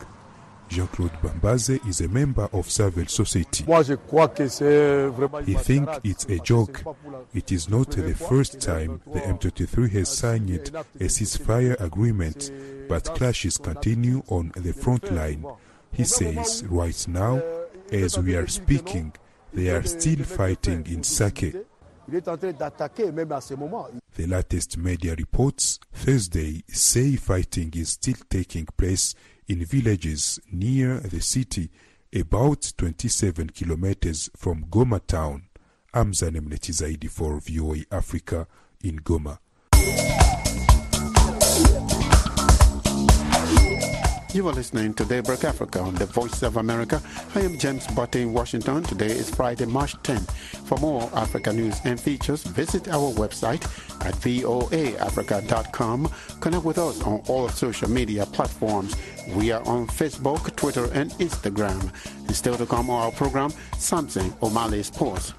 Jean-Claude 0.70 1.20
Bambaze 1.22 1.86
is 1.88 2.02
a 2.02 2.08
member 2.08 2.48
of 2.54 2.70
Civil 2.70 3.08
Society. 3.08 3.64
He 5.46 5.54
thinks 5.56 6.00
it's 6.04 6.26
a 6.26 6.38
joke. 6.40 6.84
It 7.34 7.52
is 7.52 7.70
not 7.70 7.90
the 7.92 8.14
first 8.14 8.62
time 8.62 9.02
the 9.12 9.20
M23 9.20 9.92
has 9.94 10.10
signed 10.10 10.50
a 10.50 11.06
ceasefire 11.06 11.80
agreement, 11.82 12.52
but 12.88 13.04
clashes 13.16 13.58
continue 13.58 14.22
on 14.28 14.52
the 14.56 14.74
front 14.74 15.12
line. 15.12 15.44
He 15.92 16.04
says 16.04 16.64
right 16.70 17.08
now, 17.08 17.42
as 17.92 18.20
we 18.20 18.36
are 18.36 18.48
speaking, 18.48 19.14
they 19.54 19.70
are 19.70 19.84
still 19.84 20.24
fighting 20.24 20.86
in 20.88 21.04
Sake. 21.04 21.56
The 22.08 22.36
latest 24.28 24.78
media 24.78 25.16
reports 25.16 25.80
Thursday 25.94 26.64
say 26.68 27.16
fighting 27.16 27.72
is 27.76 27.90
still 27.90 28.18
taking 28.30 28.66
place 28.78 29.16
in 29.48 29.66
villages 29.66 30.40
near 30.52 31.00
the 31.00 31.22
city, 31.22 31.70
about 32.14 32.74
27 32.78 33.50
kilometers 33.50 34.30
from 34.36 34.66
Goma 34.66 35.06
town. 35.06 35.44
I'm 35.94 36.12
Zanem 36.12 36.50
Zaidi 36.50 37.10
for 37.10 37.40
VOA 37.40 37.84
Africa 37.92 38.48
in 38.84 39.00
Goma. 39.00 39.40
You 44.32 44.48
are 44.48 44.54
listening 44.54 44.94
to 44.94 45.06
Daybreak 45.06 45.44
Africa 45.44 45.80
on 45.80 45.96
the 45.96 46.06
Voice 46.06 46.44
of 46.44 46.58
America. 46.58 47.02
I 47.34 47.40
am 47.40 47.58
James 47.58 47.88
Butty 47.88 48.22
in 48.22 48.32
Washington. 48.32 48.84
Today 48.84 49.08
is 49.08 49.28
Friday, 49.28 49.66
March 49.66 49.96
10. 50.04 50.20
For 50.66 50.78
more 50.78 51.10
Africa 51.16 51.52
news 51.52 51.80
and 51.84 52.00
features, 52.00 52.44
visit 52.44 52.90
our 52.90 53.12
website 53.14 53.64
at 54.06 54.14
voaafrica.com. 54.14 56.12
Connect 56.42 56.64
with 56.64 56.78
us 56.78 57.02
on 57.02 57.24
all 57.28 57.50
social 57.50 57.90
media 57.90 58.28
platforms. 58.28 58.96
We 59.36 59.52
are 59.52 59.68
on 59.68 59.88
Facebook, 59.88 60.56
Twitter, 60.56 60.86
and 60.94 61.10
Instagram. 61.14 61.92
And 62.28 62.36
still 62.36 62.56
to 62.58 62.68
come 62.68 62.92
on 62.92 63.06
our 63.06 63.12
program, 63.12 63.52
Samson 63.80 64.30
Omale 64.44 64.86
Sports. 64.86 65.34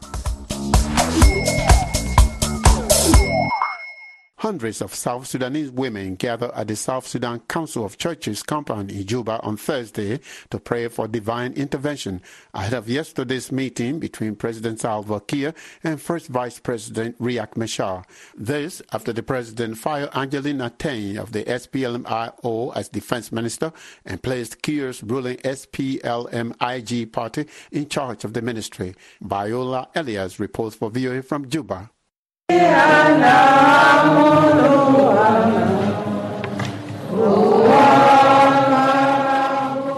Hundreds 4.40 4.80
of 4.80 4.94
South 4.94 5.26
Sudanese 5.26 5.70
women 5.70 6.14
gathered 6.14 6.50
at 6.52 6.66
the 6.66 6.74
South 6.74 7.06
Sudan 7.06 7.40
Council 7.40 7.84
of 7.84 7.98
Churches 7.98 8.42
compound 8.42 8.90
in 8.90 9.06
Juba 9.06 9.38
on 9.42 9.58
Thursday 9.58 10.18
to 10.48 10.58
pray 10.58 10.88
for 10.88 11.06
divine 11.06 11.52
intervention 11.52 12.22
ahead 12.54 12.72
of 12.72 12.88
yesterday's 12.88 13.52
meeting 13.52 13.98
between 13.98 14.34
President 14.34 14.80
Salva 14.80 15.20
Kiir 15.20 15.52
and 15.84 16.00
First 16.00 16.28
Vice 16.28 16.58
President 16.58 17.18
Riek 17.18 17.54
Machar. 17.54 18.06
This 18.34 18.80
after 18.94 19.12
the 19.12 19.22
president 19.22 19.76
fired 19.76 20.08
Angelina 20.14 20.70
Teny 20.70 21.18
of 21.18 21.32
the 21.32 21.44
SPLM-IO 21.44 22.70
as 22.70 22.88
defense 22.88 23.30
minister 23.30 23.74
and 24.06 24.22
placed 24.22 24.62
Kiir's 24.62 25.02
ruling 25.02 25.36
SPLM-IG 25.36 27.12
party 27.12 27.44
in 27.72 27.90
charge 27.90 28.24
of 28.24 28.32
the 28.32 28.40
ministry. 28.40 28.94
Viola 29.20 29.90
Elias 29.94 30.40
reports 30.40 30.76
for 30.76 30.88
VOA 30.88 31.22
from 31.22 31.46
Juba. 31.50 31.90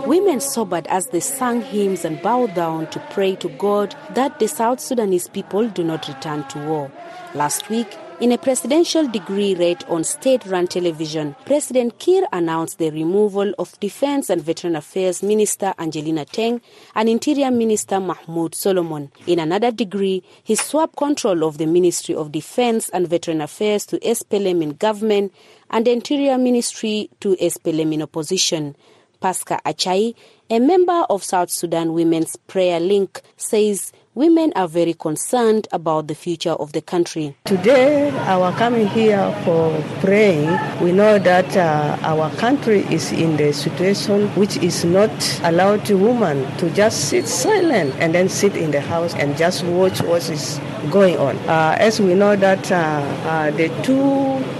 Women 0.06 0.40
sobered 0.40 0.86
as 0.88 1.06
they 1.06 1.20
sang 1.20 1.62
hymns 1.62 2.04
and 2.04 2.20
bowed 2.20 2.54
down 2.54 2.88
to 2.90 3.00
pray 3.10 3.36
to 3.36 3.48
God 3.48 3.94
that 4.10 4.38
the 4.38 4.48
South 4.48 4.80
Sudanese 4.80 5.28
people 5.28 5.68
do 5.68 5.82
not 5.82 6.06
return 6.06 6.44
to 6.48 6.58
war. 6.66 6.92
Last 7.34 7.70
week, 7.70 7.96
in 8.22 8.30
a 8.30 8.38
presidential 8.38 9.08
decree 9.08 9.56
read 9.56 9.82
on 9.88 10.04
state 10.04 10.46
run 10.46 10.68
television, 10.68 11.35
President 11.44 11.98
Kiir 11.98 12.22
announced 12.32 12.78
the 12.78 12.88
removal 12.90 13.52
of 13.58 13.78
Defense 13.80 14.30
and 14.30 14.40
Veteran 14.40 14.76
Affairs 14.76 15.24
Minister 15.24 15.74
Angelina 15.76 16.24
Teny 16.24 16.61
and 16.94 17.08
Interior 17.08 17.50
Minister 17.50 17.98
Mahmoud 17.98 18.54
Solomon. 18.54 19.11
In 19.26 19.40
another 19.40 19.72
decree, 19.72 20.22
he 20.44 20.54
swapped 20.54 20.94
control 20.94 21.42
of 21.42 21.58
the 21.58 21.66
Ministry 21.66 22.14
of 22.14 22.30
Defense 22.30 22.88
and 22.90 23.08
Veteran 23.08 23.40
Affairs 23.40 23.85
to 23.87 23.98
SPLM 23.98 24.62
in 24.62 24.74
government 24.74 25.35
and 25.70 25.85
the 25.85 25.90
Interior 25.90 26.38
Ministry 26.38 27.11
to 27.18 27.35
SPLM 27.35 27.92
in 27.92 28.02
opposition. 28.02 28.76
Pascal 29.20 29.58
Achai, 29.66 30.14
a 30.48 30.61
member 30.61 31.06
of 31.11 31.24
South 31.24 31.50
Sudan 31.50 31.92
Women's 31.92 32.37
Prayer 32.37 32.78
Link, 32.78 33.20
says 33.37 33.92
women 34.14 34.53
are 34.55 34.68
very 34.68 34.92
concerned 34.92 35.66
about 35.72 36.07
the 36.07 36.14
future 36.14 36.53
of 36.53 36.72
the 36.72 36.83
country. 36.83 37.35
Today, 37.46 38.11
our 38.29 38.53
coming 38.53 38.87
here 38.87 39.33
for 39.42 39.83
praying, 40.01 40.51
we 40.83 40.92
know 40.92 41.18
that 41.18 41.57
uh, 41.57 41.96
our 42.03 42.31
country 42.37 42.81
is 42.90 43.11
in 43.12 43.38
the 43.38 43.53
situation 43.53 44.29
which 44.31 44.59
is 44.59 44.85
not 44.85 45.11
allowed 45.44 45.85
to 45.87 45.96
women 45.96 46.44
to 46.59 46.68
just 46.70 47.09
sit 47.09 47.27
silent 47.27 47.94
and 47.98 48.14
then 48.14 48.29
sit 48.29 48.55
in 48.55 48.70
the 48.70 48.83
house 48.83 49.14
and 49.14 49.37
just 49.38 49.64
watch 49.64 50.03
what 50.03 50.29
is 50.29 50.61
going 50.90 51.16
on. 51.16 51.37
Uh, 51.48 51.77
as 51.79 51.98
we 51.98 52.12
know 52.12 52.37
that 52.37 52.70
uh, 52.70 52.77
uh 53.25 53.51
the 53.53 53.68
two 53.83 54.03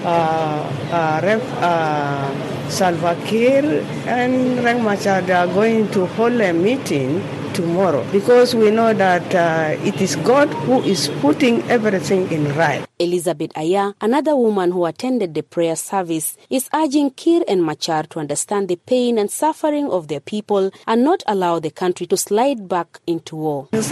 uh, 0.05 0.65
uh, 0.93 2.69
Salva 2.71 3.15
Kiir 3.27 3.85
and 4.07 4.65
Rang 4.65 4.83
Machar 4.83 5.21
are 5.31 5.47
going 5.47 5.91
to 5.91 6.07
hold 6.07 6.41
a 6.41 6.55
meeting 6.55 7.23
tomorrow 7.53 8.05
because 8.13 8.55
we 8.55 8.71
know 8.71 8.95
that 8.95 9.35
uh, 9.35 9.77
it 9.85 10.01
is 10.01 10.17
God 10.17 10.49
who 10.65 10.81
is 10.83 11.09
putting 11.21 11.63
everything 11.71 12.31
in 12.31 12.55
right. 12.57 12.87
Elizabeth 12.99 13.51
Aya, 13.57 13.93
another 14.01 14.37
woman 14.37 14.71
who 14.71 14.85
attended 14.87 15.35
the 15.35 15.43
prayer 15.43 15.75
service, 15.75 16.37
is 16.51 16.69
urging 16.73 17.11
Kiir 17.11 17.43
and 17.49 17.65
Machar 17.65 18.05
to 18.05 18.21
understand 18.21 18.69
the 18.69 18.77
pain 18.77 19.19
and 19.19 19.29
suffering 19.31 19.91
of 19.91 20.07
their 20.09 20.21
people 20.21 20.71
and 20.87 21.03
not 21.03 21.23
allow 21.27 21.59
the 21.59 21.71
country 21.71 22.07
to 22.07 22.17
slide 22.17 22.69
back 22.69 23.01
into 23.07 23.35
war. 23.37 23.69
We 23.73 23.79
are 23.81 23.85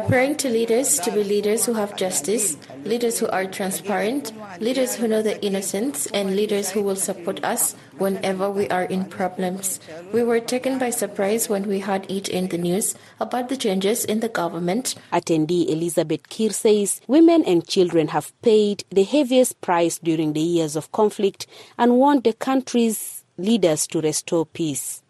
praying 0.00 0.36
to 0.36 0.48
leaders 0.48 0.98
to 1.00 1.10
be 1.10 1.24
leaders 1.24 1.66
who 1.66 1.74
have 1.74 1.96
justice, 1.96 2.56
leaders 2.84 3.18
who 3.18 3.26
are 3.28 3.46
transparent, 3.46 4.32
leaders 4.60 4.94
who 4.94 5.08
know 5.08 5.22
the 5.22 5.42
innocents, 5.44 6.06
and 6.14 6.36
leaders 6.36 6.70
who 6.70 6.82
will 6.82 6.96
support 6.96 7.42
us 7.44 7.74
whenever 7.98 8.50
we 8.50 8.68
are 8.68 8.84
in 8.84 9.04
problems. 9.04 9.80
We 10.12 10.22
were 10.22 10.40
taken 10.40 10.78
by 10.78 10.90
surprise 10.90 11.48
when 11.48 11.66
we 11.68 11.80
heard 11.80 12.10
it 12.10 12.28
in 12.28 12.48
the 12.48 12.58
news 12.58 12.94
about 13.20 13.48
the 13.48 13.56
changes 13.56 14.04
in 14.04 14.20
the 14.20 14.28
government. 14.28 14.94
Attendee 15.12 15.68
Elizabeth 15.68 16.28
Kir 16.28 16.50
says 16.50 17.00
women 17.06 17.44
and 17.44 17.66
children 17.66 18.08
have 18.08 18.32
paid 18.42 18.84
the 18.90 19.04
heaviest 19.04 19.60
price 19.60 19.98
during 19.98 20.32
the 20.32 20.40
years 20.40 20.76
of 20.76 20.92
conflict 20.92 21.46
and 21.76 21.98
want 21.98 22.24
the 22.24 22.32
country's 22.32 23.24
leaders 23.36 23.86
to 23.88 24.00
restore 24.00 24.46
peace. 24.46 25.02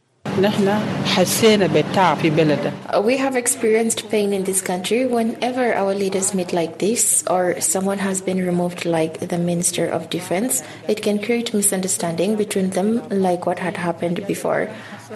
Uh, 2.93 3.01
we 3.01 3.17
have 3.17 3.37
experienced 3.37 4.09
pain 4.11 4.33
in 4.33 4.45
this 4.45 4.61
country 4.61 5.07
whenever 5.07 5.75
our 5.75 5.95
leaders 5.95 6.35
meet 6.35 6.53
like 6.53 6.79
this 6.79 7.25
or 7.29 7.61
someone 7.61 7.99
has 7.99 8.21
been 8.21 8.39
removed 8.39 8.85
like 8.85 9.19
the 9.21 9.39
Minister 9.39 9.87
of 9.89 10.11
Defense. 10.11 10.63
It 10.89 11.03
can 11.03 11.21
create 11.21 11.55
misunderstanding 11.55 12.37
between 12.37 12.71
them 12.71 13.09
like 13.09 13.47
what 13.47 13.59
had 13.59 13.77
happened 13.77 14.27
before. 14.27 14.71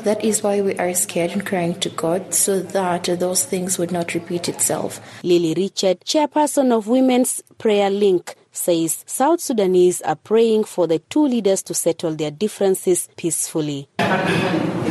That 0.05 0.25
is 0.25 0.42
why 0.42 0.62
we 0.62 0.75
are 0.79 0.94
scared 0.94 1.33
and 1.33 1.44
crying 1.44 1.79
to 1.81 1.90
God 1.90 2.35
so 2.35 2.61
that 2.61 3.05
those 3.05 3.44
things 3.44 3.79
would 3.79 3.92
not 3.92 4.14
repeat 4.14 4.48
itself. 4.48 5.01
Lily 5.22 5.55
Richard, 5.55 6.01
chairperson 6.01 6.72
of 6.72 6.88
Women's 6.88 7.42
Prayer 7.59 7.90
Link, 7.90 8.35
says 8.53 9.05
South 9.07 9.40
Sudanese 9.40 10.01
are 10.03 10.16
praying 10.16 10.64
for 10.64 10.87
the 10.87 10.98
two 10.98 11.27
leaders 11.27 11.62
to 11.64 11.75
settle 11.75 12.14
their 12.14 12.31
differences 12.31 13.09
peacefully. 13.16 13.88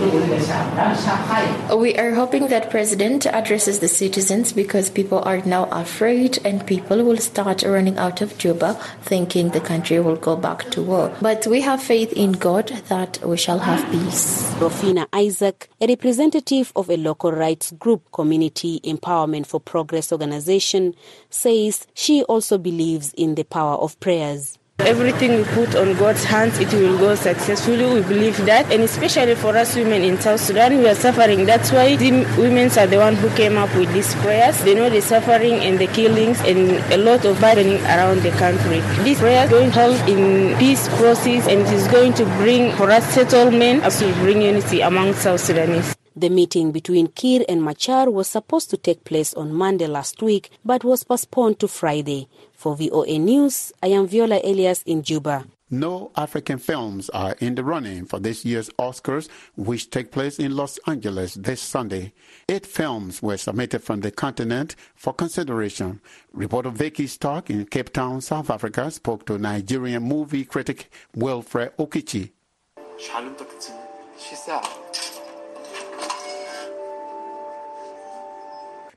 We 0.02 1.96
are 1.96 2.16
hoping 2.16 2.48
that 2.48 2.72
President 2.72 3.28
addresses 3.28 3.80
the 3.80 3.88
citizens 3.88 4.52
because 4.52 4.90
people 4.90 5.20
are 5.20 5.38
now 5.46 5.66
afraid 5.66 6.40
and 6.44 6.66
people 6.66 7.04
will 7.04 7.18
start 7.18 7.62
running 7.62 8.00
out 8.00 8.22
of 8.22 8.36
Juba 8.40 8.74
thinking 9.04 9.50
the 9.50 9.62
country 9.62 10.00
will 10.00 10.16
go 10.16 10.36
back 10.36 10.72
to 10.72 10.82
war. 10.82 11.16
But 11.22 11.46
we 11.46 11.62
have 11.62 11.84
faith 11.84 12.14
in 12.14 12.32
God 12.32 12.70
that 12.90 13.20
we 13.24 13.38
shall 13.38 13.60
have 13.60 13.92
peace. 13.92 14.52
Rofina 14.56 15.08
Isaac, 15.14 15.70
a 15.80 15.86
representative 15.86 16.72
of 16.76 16.90
a 16.90 16.98
local 16.98 17.32
rights 17.32 17.72
group 17.72 18.12
Community 18.12 18.80
Empowerment 18.84 19.46
for 19.46 19.60
Progress 19.60 20.12
organization, 20.12 20.96
says 21.30 21.86
she 21.94 22.24
also 22.24 22.58
believes 22.58 23.14
in 23.14 23.36
the 23.36 23.44
power 23.44 23.76
of 23.76 24.00
prayers. 24.00 24.58
Everything 24.82 25.38
we 25.38 25.44
put 25.44 25.76
on 25.76 25.94
God's 25.96 26.24
hands, 26.24 26.60
it 26.60 26.74
will 26.74 26.98
go 26.98 27.16
successfully. 27.16 27.86
We 27.86 28.02
believe 28.02 28.38
that. 28.46 28.72
And 28.72 28.84
especially 28.84 29.36
for 29.36 29.56
us 29.56 29.76
women 29.76 30.02
in 30.02 30.20
South 30.20 30.40
Sudan, 30.40 30.78
we 30.78 30.88
are 30.88 30.96
suffering. 30.96 31.46
That's 31.46 31.72
why 31.72 31.96
the 31.96 32.12
women 32.38 32.70
are 32.78 32.88
the 32.88 32.98
one 32.98 33.16
who 33.16 33.30
came 33.36 33.58
up 33.58 33.74
with 33.76 33.92
these 33.94 34.14
prayers. 34.16 34.62
They 34.64 34.76
know 34.76 34.90
the 34.90 35.02
suffering 35.02 35.56
and 35.56 35.80
the 35.80 35.88
killings 35.88 36.40
and 36.42 36.72
a 36.92 36.98
lot 36.98 37.26
of 37.26 37.40
burdening 37.40 37.84
around 37.86 38.24
the 38.24 38.32
country. 38.32 38.80
This 39.04 39.20
prayer 39.20 39.46
is 39.46 39.50
going 39.50 39.72
to 39.72 39.80
help 39.80 40.08
in 40.08 40.58
peace 40.58 40.88
process 40.98 41.48
and 41.48 41.62
it 41.62 41.74
is 41.74 41.88
going 41.88 42.14
to 42.16 42.26
bring 42.42 42.72
for 42.74 42.90
us 42.90 43.06
settlement 43.14 43.84
as 43.84 44.02
we 44.02 44.12
bring 44.14 44.42
unity 44.42 44.82
among 44.82 45.14
South 45.14 45.40
Sudanese. 45.40 46.01
The 46.16 46.30
meeting 46.30 46.74
between 46.74 47.08
Kiir 47.08 47.46
and 47.48 47.64
Machar 47.64 48.10
was 48.12 48.28
supposed 48.28 48.70
to 48.72 48.78
take 48.78 49.06
place 49.06 49.34
on 49.34 49.54
Monday 49.54 49.88
last 49.88 50.22
week, 50.22 50.52
but 50.66 50.84
was 50.84 51.06
postponed 51.06 51.60
to 51.60 51.70
Friday. 51.70 52.28
For 52.52 52.76
VOA 52.76 53.18
News, 53.18 53.72
I 53.82 53.88
am 53.88 54.08
Viola 54.08 54.42
Elias 54.44 54.84
in 54.84 55.04
Juba. 55.04 55.46
No 55.74 56.12
African 56.18 56.58
films 56.58 57.10
are 57.12 57.38
in 57.40 57.56
the 57.56 57.64
running 57.64 58.04
for 58.06 58.20
this 58.20 58.44
year's 58.44 58.70
Oscars, 58.78 59.30
which 59.56 59.90
take 59.90 60.12
place 60.12 60.38
in 60.38 60.54
Los 60.54 60.78
Angeles 60.86 61.36
this 61.36 61.62
Sunday. 61.62 62.12
Eight 62.50 62.66
films 62.66 63.22
were 63.22 63.38
submitted 63.38 63.82
from 63.82 64.02
the 64.02 64.12
continent 64.12 64.76
for 64.96 65.14
consideration. 65.14 66.02
Reporter 66.34 66.72
Vicky 66.72 67.08
Stark 67.08 67.50
in 67.50 67.66
Cape 67.68 67.94
Town, 67.94 68.20
South 68.20 68.50
Africa, 68.50 68.92
spoke 68.92 69.26
to 69.28 69.38
Nigerian 69.38 70.04
movie 70.04 70.44
critic 70.44 70.92
Wilfred 71.16 71.72
Okiche. 71.78 72.32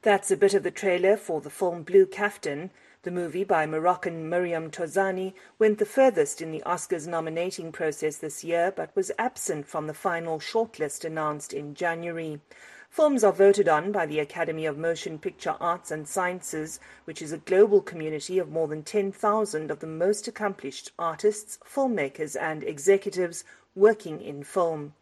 That's 0.04 0.30
a 0.30 0.36
bit 0.36 0.52
of 0.52 0.64
the 0.64 0.70
trailer 0.70 1.16
for 1.16 1.40
the 1.40 1.48
film 1.48 1.82
Blue 1.82 2.04
Kaftan. 2.04 2.68
The 3.04 3.10
movie 3.10 3.42
by 3.42 3.64
Moroccan 3.64 4.28
Maryam 4.28 4.70
Touzani 4.70 5.32
went 5.58 5.78
the 5.78 5.86
furthest 5.86 6.42
in 6.42 6.52
the 6.52 6.62
Oscars 6.66 7.06
nominating 7.06 7.72
process 7.72 8.18
this 8.18 8.44
year 8.44 8.70
but 8.70 8.94
was 8.94 9.10
absent 9.18 9.66
from 9.66 9.86
the 9.86 9.94
final 9.94 10.38
shortlist 10.40 11.06
announced 11.06 11.54
in 11.54 11.72
January. 11.72 12.38
Films 12.90 13.24
are 13.24 13.32
voted 13.32 13.66
on 13.66 13.92
by 13.92 14.04
the 14.04 14.18
Academy 14.18 14.66
of 14.66 14.76
Motion 14.76 15.18
Picture 15.18 15.56
Arts 15.58 15.90
and 15.90 16.06
Sciences, 16.06 16.80
which 17.06 17.22
is 17.22 17.32
a 17.32 17.38
global 17.38 17.80
community 17.80 18.38
of 18.38 18.50
more 18.50 18.68
than 18.68 18.82
10,000 18.82 19.70
of 19.70 19.80
the 19.80 19.86
most 19.86 20.28
accomplished 20.28 20.92
artists, 20.98 21.58
filmmakers, 21.64 22.36
and 22.38 22.62
executives 22.62 23.42
working 23.74 24.20
in 24.20 24.44
film. 24.44 24.92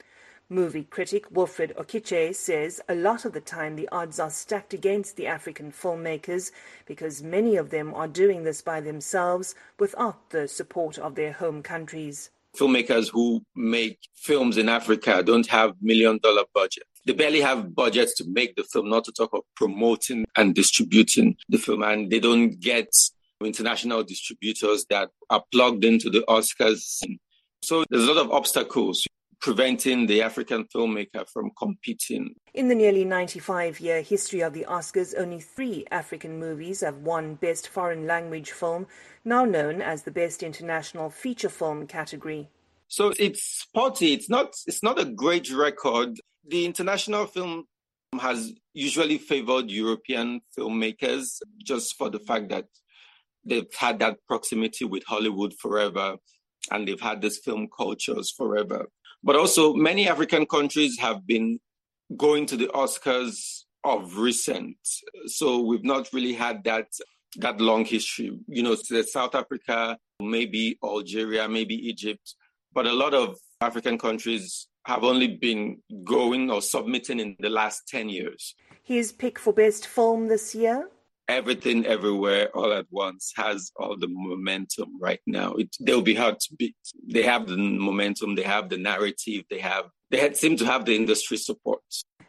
Movie 0.52 0.84
critic 0.84 1.24
Wilfred 1.30 1.72
Okiche 1.78 2.34
says 2.34 2.78
a 2.86 2.94
lot 2.94 3.24
of 3.24 3.32
the 3.32 3.40
time 3.40 3.74
the 3.74 3.88
odds 3.90 4.20
are 4.20 4.28
stacked 4.28 4.74
against 4.74 5.16
the 5.16 5.26
African 5.26 5.72
filmmakers 5.72 6.52
because 6.84 7.22
many 7.22 7.56
of 7.56 7.70
them 7.70 7.94
are 7.94 8.06
doing 8.06 8.44
this 8.44 8.60
by 8.60 8.78
themselves 8.78 9.54
without 9.78 10.28
the 10.28 10.46
support 10.46 10.98
of 10.98 11.14
their 11.14 11.32
home 11.32 11.62
countries. 11.62 12.28
Filmmakers 12.54 13.10
who 13.10 13.42
make 13.56 13.98
films 14.14 14.58
in 14.58 14.68
Africa 14.68 15.22
don't 15.24 15.46
have 15.46 15.72
million 15.80 16.18
dollar 16.22 16.44
budgets. 16.52 16.86
They 17.06 17.14
barely 17.14 17.40
have 17.40 17.74
budgets 17.74 18.14
to 18.16 18.24
make 18.28 18.54
the 18.54 18.64
film, 18.64 18.90
not 18.90 19.04
to 19.04 19.12
talk 19.12 19.32
of 19.32 19.40
promoting 19.56 20.26
and 20.36 20.54
distributing 20.54 21.34
the 21.48 21.56
film. 21.56 21.82
And 21.82 22.10
they 22.10 22.20
don't 22.20 22.60
get 22.60 22.92
international 23.42 24.04
distributors 24.04 24.84
that 24.90 25.08
are 25.30 25.42
plugged 25.50 25.86
into 25.86 26.10
the 26.10 26.22
Oscars. 26.28 27.02
So 27.62 27.84
there's 27.88 28.06
a 28.06 28.12
lot 28.12 28.24
of 28.26 28.30
obstacles 28.30 29.06
preventing 29.42 30.06
the 30.06 30.22
African 30.22 30.64
filmmaker 30.74 31.28
from 31.28 31.50
competing. 31.58 32.34
In 32.54 32.68
the 32.68 32.76
nearly 32.76 33.04
95 33.04 33.80
year 33.80 34.00
history 34.00 34.40
of 34.40 34.54
the 34.54 34.64
Oscars, 34.68 35.14
only 35.18 35.40
three 35.40 35.84
African 35.90 36.38
movies 36.38 36.80
have 36.80 36.98
won 36.98 37.34
Best 37.34 37.68
Foreign 37.68 38.06
Language 38.06 38.52
Film, 38.52 38.86
now 39.24 39.44
known 39.44 39.82
as 39.82 40.04
the 40.04 40.12
Best 40.12 40.44
International 40.44 41.10
Feature 41.10 41.48
Film 41.48 41.88
category. 41.88 42.48
So 42.86 43.12
it's 43.18 43.42
spotty. 43.42 44.12
It's 44.12 44.30
not, 44.30 44.54
it's 44.66 44.82
not 44.82 45.00
a 45.00 45.04
great 45.04 45.52
record. 45.52 46.20
The 46.46 46.64
international 46.64 47.26
film 47.26 47.64
has 48.20 48.52
usually 48.74 49.18
favored 49.18 49.70
European 49.70 50.40
filmmakers 50.56 51.40
just 51.64 51.96
for 51.96 52.10
the 52.10 52.20
fact 52.20 52.50
that 52.50 52.66
they've 53.44 53.74
had 53.76 53.98
that 53.98 54.18
proximity 54.28 54.84
with 54.84 55.02
Hollywood 55.04 55.54
forever 55.58 56.16
and 56.70 56.86
they've 56.86 57.00
had 57.00 57.20
this 57.20 57.38
film 57.38 57.68
cultures 57.76 58.30
forever. 58.30 58.86
But 59.24 59.36
also, 59.36 59.74
many 59.74 60.08
African 60.08 60.46
countries 60.46 60.98
have 60.98 61.26
been 61.26 61.60
going 62.16 62.46
to 62.46 62.56
the 62.56 62.66
Oscars 62.68 63.62
of 63.84 64.16
recent. 64.18 64.76
So 65.26 65.60
we've 65.60 65.84
not 65.84 66.08
really 66.12 66.32
had 66.32 66.64
that 66.64 66.86
that 67.36 67.60
long 67.60 67.84
history. 67.84 68.38
You 68.46 68.62
know, 68.62 68.74
South 68.74 69.34
Africa, 69.34 69.98
maybe 70.20 70.78
Algeria, 70.84 71.48
maybe 71.48 71.74
Egypt, 71.74 72.34
but 72.74 72.86
a 72.86 72.92
lot 72.92 73.14
of 73.14 73.38
African 73.60 73.96
countries 73.98 74.68
have 74.84 75.04
only 75.04 75.28
been 75.28 75.78
going 76.04 76.50
or 76.50 76.60
submitting 76.60 77.20
in 77.20 77.36
the 77.38 77.48
last 77.48 77.86
10 77.88 78.08
years. 78.08 78.54
His 78.82 79.12
pick 79.12 79.38
for 79.38 79.52
best 79.52 79.86
film 79.86 80.28
this 80.28 80.54
year? 80.54 80.88
Everything 81.28 81.86
everywhere 81.86 82.48
all 82.54 82.72
at 82.72 82.86
once 82.90 83.32
has 83.36 83.70
all 83.76 83.96
the 83.96 84.08
momentum 84.08 85.00
right 85.00 85.20
now. 85.26 85.54
It, 85.54 85.76
they'll 85.80 86.02
be 86.02 86.14
hard 86.14 86.40
to 86.40 86.54
beat. 86.56 86.76
They 87.06 87.22
have 87.22 87.46
the 87.46 87.56
momentum, 87.56 88.34
they 88.34 88.42
have 88.42 88.68
the 88.68 88.76
narrative, 88.76 89.44
they 89.48 89.60
have 89.60 89.86
they 90.10 90.18
had, 90.18 90.36
seem 90.36 90.56
to 90.58 90.66
have 90.66 90.84
the 90.84 90.94
industry 90.94 91.38
support. 91.38 91.80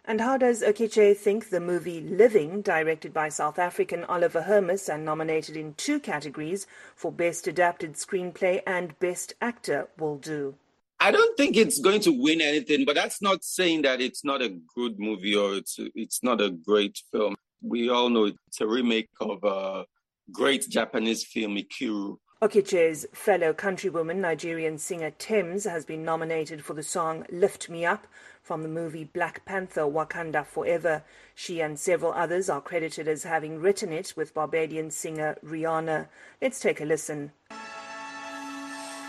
And 0.05 0.21
how 0.21 0.37
does 0.37 0.63
Okiche 0.63 1.17
think 1.17 1.49
the 1.49 1.59
movie 1.59 1.99
Living, 1.99 2.61
directed 2.61 3.13
by 3.13 3.29
South 3.29 3.59
African 3.59 4.05
Oliver 4.05 4.41
Hermanus 4.41 4.87
and 4.87 5.03
nominated 5.03 5.57
in 5.57 5.73
two 5.73 5.99
categories 5.99 6.65
for 6.95 7.11
Best 7.11 7.47
Adapted 7.47 7.93
Screenplay 7.93 8.61
and 8.65 8.97
Best 8.99 9.33
Actor, 9.41 9.89
will 9.97 10.17
do? 10.17 10.55
I 10.99 11.11
don't 11.11 11.35
think 11.35 11.57
it's 11.57 11.79
going 11.79 11.99
to 12.01 12.11
win 12.11 12.39
anything, 12.39 12.85
but 12.85 12.95
that's 12.95 13.21
not 13.21 13.43
saying 13.43 13.81
that 13.81 13.99
it's 13.99 14.23
not 14.23 14.41
a 14.41 14.55
good 14.75 14.97
movie 14.99 15.35
or 15.35 15.55
it's 15.55 15.77
it's 15.95 16.23
not 16.23 16.39
a 16.39 16.51
great 16.51 16.97
film 17.11 17.35
we 17.63 17.89
all 17.89 18.09
know 18.09 18.25
it's 18.25 18.61
a 18.61 18.67
remake 18.67 19.09
of 19.19 19.43
a 19.43 19.85
great 20.31 20.69
Japanese 20.69 21.23
film, 21.23 21.55
Ikiru. 21.55 22.17
Okiche's 22.41 23.05
fellow 23.13 23.53
countrywoman, 23.53 24.17
Nigerian 24.17 24.77
singer 24.77 25.11
Tems, 25.11 25.63
has 25.63 25.85
been 25.85 26.03
nominated 26.03 26.65
for 26.65 26.73
the 26.73 26.83
song 26.83 27.25
Lift 27.31 27.69
Me 27.69 27.85
Up 27.85 28.05
from 28.41 28.63
the 28.63 28.67
movie 28.67 29.05
Black 29.05 29.45
Panther 29.45 29.83
Wakanda 29.83 30.45
Forever. 30.45 31.03
She 31.33 31.61
and 31.61 31.79
several 31.79 32.11
others 32.11 32.49
are 32.49 32.59
credited 32.59 33.07
as 33.07 33.23
having 33.23 33.61
written 33.61 33.93
it 33.93 34.13
with 34.17 34.33
Barbadian 34.33 34.91
singer 34.91 35.37
Rihanna. 35.41 36.09
Let's 36.41 36.59
take 36.59 36.81
a 36.81 36.85
listen. 36.85 37.31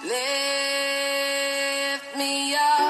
Lift 0.05 0.15
me 2.17 2.55
up. 2.55 2.84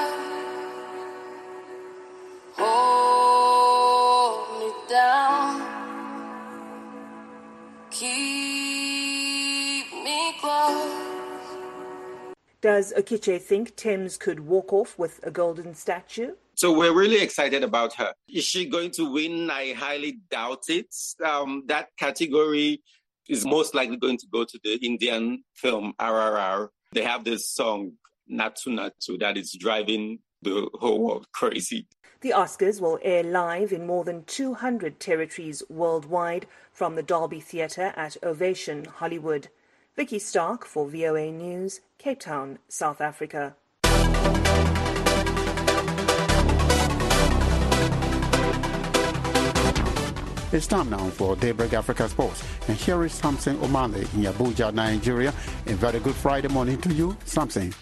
Does 12.61 12.93
Okiche 12.97 13.41
think 13.41 13.75
Tems 13.77 14.17
could 14.17 14.41
walk 14.41 14.73
off 14.73 14.99
with 14.99 15.21
a 15.23 15.31
golden 15.31 15.73
statue? 15.75 16.33
So 16.55 16.77
we're 16.77 16.93
really 16.93 17.21
excited 17.21 17.63
about 17.63 17.93
her. 17.93 18.13
Is 18.27 18.43
she 18.43 18.65
going 18.65 18.91
to 18.91 19.09
win? 19.09 19.49
I 19.49 19.71
highly 19.73 20.19
doubt 20.29 20.63
it. 20.67 20.93
Um, 21.23 21.63
that 21.67 21.87
category 21.97 22.83
is 23.29 23.45
most 23.45 23.73
likely 23.73 23.95
going 23.95 24.17
to 24.17 24.27
go 24.29 24.43
to 24.43 24.59
the 24.61 24.75
Indian 24.85 25.45
film 25.53 25.93
RRR. 25.97 26.67
They 26.91 27.03
have 27.03 27.23
this 27.23 27.49
song 27.49 27.93
Naatu 28.29 28.67
Naatu 28.67 29.17
that 29.19 29.37
is 29.37 29.53
driving 29.53 30.19
the 30.49 30.69
whole 30.79 30.99
world 30.99 31.27
crazy. 31.31 31.87
The 32.21 32.31
Oscars 32.31 32.81
will 32.81 32.99
air 33.03 33.23
live 33.23 33.71
in 33.71 33.85
more 33.85 34.03
than 34.03 34.23
200 34.23 34.99
territories 34.99 35.61
worldwide 35.69 36.47
from 36.71 36.95
the 36.95 37.03
Dolby 37.03 37.39
Theatre 37.39 37.93
at 37.95 38.17
Ovation, 38.23 38.85
Hollywood. 38.85 39.49
Vicky 39.95 40.19
Stark 40.19 40.65
for 40.65 40.89
VOA 40.89 41.31
News, 41.31 41.81
Cape 41.97 42.19
Town, 42.19 42.59
South 42.67 42.99
Africa. 42.99 43.55
It's 50.51 50.67
time 50.67 50.89
now 50.89 51.09
for 51.09 51.35
Daybreak 51.35 51.73
Africa 51.73 52.07
Sports. 52.07 52.41
And 52.69 52.77
here 52.77 53.03
is 53.03 53.11
Samson 53.13 53.57
Omale 53.57 54.01
in 54.13 54.23
Abuja, 54.23 54.73
Nigeria. 54.73 55.33
A 55.67 55.73
very 55.73 55.99
good 55.99 56.15
Friday 56.15 56.47
morning 56.47 56.79
to 56.81 56.93
you, 56.93 57.17
Samson. 57.25 57.73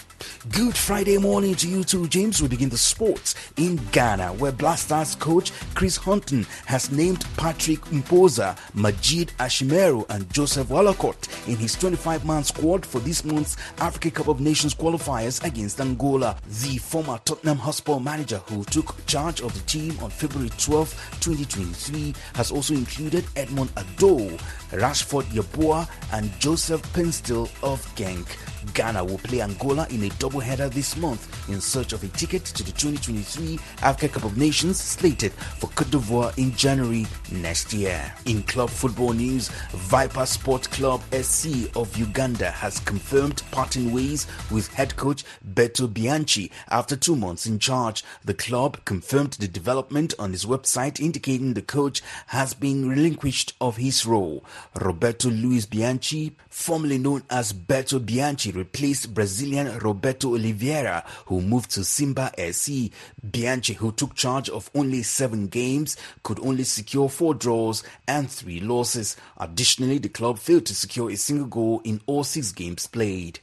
Good 0.51 0.75
Friday 0.75 1.17
morning 1.17 1.55
to 1.55 1.69
you 1.69 1.85
too, 1.85 2.05
James. 2.09 2.41
We 2.41 2.49
begin 2.49 2.67
the 2.67 2.77
sports 2.77 3.33
in 3.55 3.77
Ghana, 3.93 4.33
where 4.33 4.51
Black 4.51 4.77
Stars 4.77 5.15
coach 5.15 5.53
Chris 5.73 5.95
Hughton 5.95 6.45
has 6.65 6.91
named 6.91 7.25
Patrick 7.37 7.79
Kpozo, 7.79 8.57
Majid 8.73 9.29
Ashimeru, 9.39 10.05
and 10.09 10.29
Joseph 10.33 10.67
Wollacott 10.67 11.29
in 11.47 11.55
his 11.55 11.77
25-man 11.77 12.43
squad 12.43 12.85
for 12.85 12.99
this 12.99 13.23
month's 13.23 13.55
Africa 13.77 14.11
Cup 14.11 14.27
of 14.27 14.41
Nations 14.41 14.75
qualifiers 14.75 15.41
against 15.45 15.79
Angola. 15.79 16.35
The 16.45 16.77
former 16.77 17.19
Tottenham 17.23 17.59
Hotspur 17.59 18.01
manager 18.01 18.39
who 18.49 18.65
took 18.65 19.05
charge 19.05 19.39
of 19.39 19.53
the 19.53 19.61
team 19.61 19.97
on 20.01 20.09
February 20.09 20.51
12, 20.57 20.89
2023, 21.21 22.13
has 22.35 22.51
also 22.51 22.73
included 22.73 23.23
Edmund 23.37 23.73
Addo, 23.75 24.37
Ransford 24.73 25.23
Yeboah, 25.27 25.87
and 26.11 26.37
Joseph 26.41 26.81
Paintsil 26.91 27.43
of 27.63 27.79
Genk. 27.95 28.27
Ghana 28.73 29.03
will 29.03 29.17
play 29.17 29.41
Angola 29.41 29.87
in 29.89 30.03
a 30.03 30.09
doubleheader 30.09 30.71
this 30.71 30.95
month 30.97 31.49
in 31.49 31.59
search 31.59 31.93
of 31.93 32.03
a 32.03 32.07
ticket 32.09 32.45
to 32.45 32.63
the 32.63 32.71
2023 32.71 33.59
Africa 33.81 34.13
Cup 34.13 34.23
of 34.25 34.37
Nations 34.37 34.79
slated 34.79 35.33
for 35.33 35.67
Cote 35.67 35.91
d'Ivoire 35.91 36.37
in 36.37 36.55
January 36.55 37.05
next 37.31 37.73
year. 37.73 38.13
In 38.25 38.43
club 38.43 38.69
football 38.69 39.13
news, 39.13 39.49
Viper 39.71 40.25
Sport 40.25 40.69
Club 40.71 41.01
SC 41.11 41.75
of 41.75 41.95
Uganda 41.97 42.49
has 42.51 42.79
confirmed 42.79 43.43
parting 43.51 43.91
ways 43.91 44.27
with 44.51 44.67
head 44.73 44.95
coach 44.95 45.23
Beto 45.53 45.91
Bianchi 45.91 46.51
after 46.69 46.95
two 46.95 47.15
months 47.15 47.45
in 47.45 47.59
charge. 47.59 48.03
The 48.23 48.33
club 48.33 48.83
confirmed 48.85 49.33
the 49.33 49.47
development 49.47 50.13
on 50.17 50.33
its 50.33 50.45
website 50.45 50.99
indicating 50.99 51.53
the 51.53 51.61
coach 51.61 52.01
has 52.27 52.53
been 52.53 52.87
relinquished 52.87 53.53
of 53.59 53.77
his 53.77 54.05
role. 54.05 54.45
Roberto 54.79 55.29
Luis 55.29 55.65
Bianchi, 55.65 56.35
formerly 56.49 56.97
known 56.97 57.23
as 57.29 57.53
Beto 57.53 58.03
Bianchi, 58.03 58.51
replaced 58.53 59.13
Brazilian 59.13 59.77
Roberto 59.79 60.35
Oliveira, 60.35 61.03
who 61.25 61.41
moved 61.41 61.71
to 61.71 61.83
Simba 61.83 62.31
SC. 62.37 62.91
Bianchi, 63.23 63.73
who 63.73 63.91
took 63.91 64.15
charge 64.15 64.49
of 64.49 64.69
only 64.75 65.03
seven 65.03 65.47
games, 65.47 65.97
could 66.23 66.39
only 66.39 66.63
secure 66.63 67.09
four 67.09 67.33
draws 67.33 67.83
and 68.07 68.29
three 68.29 68.59
losses. 68.59 69.15
Additionally, 69.37 69.97
the 69.97 70.09
club 70.09 70.39
failed 70.39 70.65
to 70.67 70.75
secure 70.75 71.09
a 71.09 71.15
single 71.15 71.47
goal 71.47 71.81
in 71.83 72.01
all 72.05 72.23
six 72.23 72.51
games 72.51 72.87
played. 72.87 73.39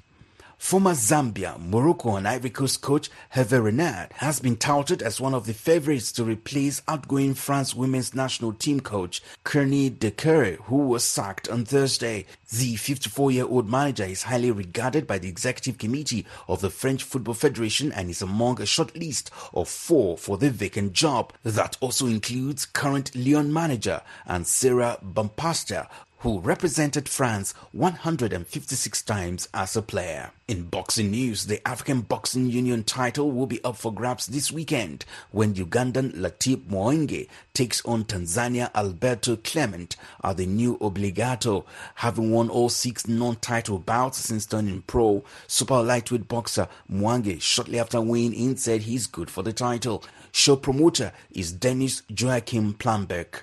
Former 0.61 0.93
Zambia, 0.93 1.59
Morocco 1.59 2.17
and 2.17 2.29
Ivory 2.29 2.51
Coast 2.51 2.83
coach 2.83 3.09
Hervé 3.35 3.65
Renard 3.65 4.13
has 4.17 4.41
been 4.41 4.57
touted 4.57 5.03
as 5.03 5.19
one 5.19 5.33
of 5.35 5.47
the 5.47 5.55
favorites 5.55 6.13
to 6.13 6.23
replace 6.23 6.83
outgoing 6.87 7.33
France 7.33 7.75
women's 7.75 8.15
national 8.15 8.53
team 8.53 8.79
coach 8.79 9.23
Corinne 9.43 9.97
Diacre, 9.99 10.59
who 10.65 10.77
was 10.77 11.03
sacked 11.03 11.49
on 11.49 11.65
Thursday. 11.65 12.27
The 12.51 12.75
54-year-old 12.75 13.71
manager 13.71 14.05
is 14.05 14.25
highly 14.25 14.51
regarded 14.51 15.07
by 15.07 15.19
the 15.19 15.29
executive 15.29 15.79
committee 15.79 16.27
of 16.47 16.61
the 16.61 16.71
French 16.71 17.05
Football 17.05 17.35
Federation 17.35 17.91
and 17.91 18.11
is 18.11 18.21
among 18.21 18.61
a 18.61 18.67
short 18.67 18.95
list 18.95 19.31
of 19.55 19.67
four 19.67 20.19
for 20.19 20.37
the 20.37 20.51
vacant 20.51 20.93
job. 20.93 21.33
That 21.43 21.79
also 21.81 22.07
includes 22.07 22.67
current 22.67 23.17
Lyon 23.17 23.51
manager 23.51 24.03
and 24.27 24.47
Sarah 24.47 24.99
Bompastor, 25.03 25.89
who 26.21 26.39
represented 26.41 27.09
France 27.09 27.55
156 27.73 29.03
times 29.03 29.49
as 29.55 29.75
a 29.75 29.83
player. 29.83 30.31
In 30.47 30.65
boxing 30.65 31.11
news, 31.11 31.47
the 31.47 31.67
African 31.67 32.03
Boxing 32.03 32.51
Union 32.51 32.85
title 32.85 33.31
will 33.31 33.47
be 33.47 33.63
up 33.65 33.77
for 33.77 33.93
grabs 33.93 34.27
this 34.27 34.53
weekend 34.53 35.07
when 35.31 35.55
Ugandan 35.55 36.13
Latif 36.13 36.59
Moenge 36.67 37.27
takes 37.55 37.83
on 37.87 38.05
Tanzania 38.05 38.71
Alberto 38.75 39.37
Clement 39.37 39.97
at 40.23 40.37
the 40.37 40.47
new 40.47 40.77
Obligato. 40.79 41.65
Having 41.97 42.31
won 42.33 42.51
all 42.51 42.69
six 42.69 43.09
non-title 43.09 43.79
bouts 43.79 44.19
since 44.19 44.45
turning 44.45 44.83
pro, 44.83 45.25
super 45.47 45.83
lightweight 45.83 46.29
boxer 46.29 46.69
Mwange 46.93 47.41
shortly 47.41 47.79
after 47.79 48.01
weighing 48.01 48.35
in 48.35 48.57
said 48.57 48.83
he's 48.83 49.07
good 49.07 49.31
for 49.31 49.43
the 49.43 49.55
title. 49.55 50.05
Show 50.33 50.57
promoter 50.57 51.13
is 51.31 51.51
Dennis 51.51 52.03
Joachim 52.09 52.75
Plamberg 52.75 53.43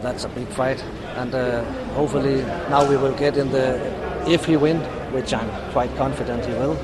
that's 0.00 0.24
a 0.24 0.28
big 0.28 0.48
fight, 0.48 0.82
and 1.16 1.34
uh, 1.34 1.62
hopefully 1.94 2.42
now 2.70 2.88
we 2.88 2.96
will 2.96 3.14
get 3.14 3.36
in 3.36 3.50
the 3.50 3.76
if 4.26 4.44
he 4.44 4.56
win, 4.56 4.78
which 5.12 5.34
I'm 5.34 5.50
quite 5.72 5.94
confident 5.96 6.44
he 6.44 6.52
will. 6.52 6.74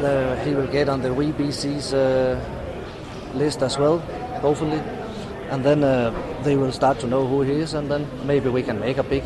The, 0.00 0.40
he 0.44 0.54
will 0.54 0.66
get 0.66 0.88
on 0.88 1.02
the 1.02 1.08
WBC's 1.08 1.94
uh, 1.94 2.40
list 3.34 3.62
as 3.62 3.78
well, 3.78 3.98
hopefully, 4.40 4.80
and 5.50 5.64
then 5.64 5.84
uh, 5.84 6.10
they 6.42 6.56
will 6.56 6.72
start 6.72 6.98
to 7.00 7.06
know 7.06 7.26
who 7.26 7.42
he 7.42 7.52
is, 7.52 7.74
and 7.74 7.90
then 7.90 8.06
maybe 8.26 8.48
we 8.48 8.62
can 8.62 8.80
make 8.80 8.98
a 8.98 9.02
big 9.02 9.24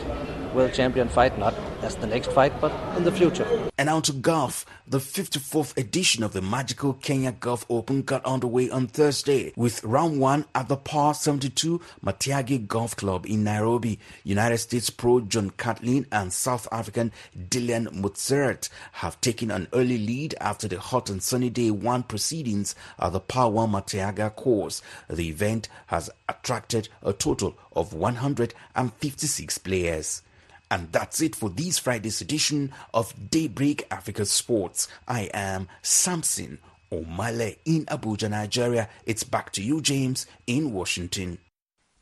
world 0.55 0.73
champion 0.73 1.09
fight, 1.09 1.39
not 1.39 1.55
as 1.85 1.97
the 1.97 2.07
next 2.07 2.33
fight, 2.33 2.59
but 2.61 2.73
in 2.97 3.05
the 3.05 3.13
future. 3.13 3.47
And 3.79 3.87
now 3.87 4.01
to 4.01 4.13
golf. 4.13 4.65
The 4.87 4.99
54th 4.99 5.77
edition 5.79 6.23
of 6.23 6.33
the 6.33 6.43
magical 6.43 6.95
Kenya 6.95 7.33
Golf 7.33 7.65
Open 7.71 8.03
got 8.03 8.25
underway 8.25 8.69
on 8.69 8.87
Thursday 8.87 9.53
with 9.57 9.83
round 9.83 10.21
one 10.21 10.45
at 10.55 10.69
the 10.69 10.77
Par 10.77 11.15
72 11.15 11.81
Muthaiga 12.05 12.67
Golf 12.67 12.97
Club 12.97 13.25
in 13.27 13.45
Nairobi. 13.45 13.99
United 14.25 14.59
States 14.59 14.91
pro 14.91 15.21
John 15.21 15.51
Catlin 15.51 16.07
and 16.13 16.33
South 16.33 16.69
African 16.71 17.13
Dylan 17.37 17.93
Mozart 17.93 18.69
have 18.93 19.21
taken 19.21 19.51
an 19.51 19.69
early 19.73 19.99
lead 19.99 20.35
after 20.41 20.69
the 20.69 20.79
hot 20.79 21.09
and 21.09 21.23
sunny 21.23 21.51
day 21.51 21.71
one 21.71 22.03
proceedings 22.03 22.75
at 22.99 23.13
the 23.13 23.21
Par 23.21 23.51
1 23.51 23.71
Muthaiga 23.71 24.35
course. 24.35 24.83
The 25.09 25.29
event 25.29 25.69
has 25.87 26.11
attracted 26.29 26.89
a 27.03 27.13
total 27.13 27.57
of 27.73 27.93
156 27.95 29.59
players. 29.59 30.23
And 30.75 30.91
that's 30.91 31.21
it 31.21 31.37
for 31.37 31.51
this 31.51 31.79
Friday's 31.79 32.21
edition 32.21 32.73
of 32.93 33.15
Daybreak 33.31 33.87
Africa 33.93 34.27
Sports. 34.27 34.89
I 35.07 35.31
am 35.33 35.69
Samson 35.83 36.59
Omale 36.91 37.59
in 37.65 37.87
Abuja, 37.87 38.29
Nigeria. 38.29 38.89
It's 39.07 39.23
back 39.23 39.53
to 39.53 39.63
you, 39.63 39.81
James, 39.81 40.27
in 40.49 40.73
Washington. 40.73 41.39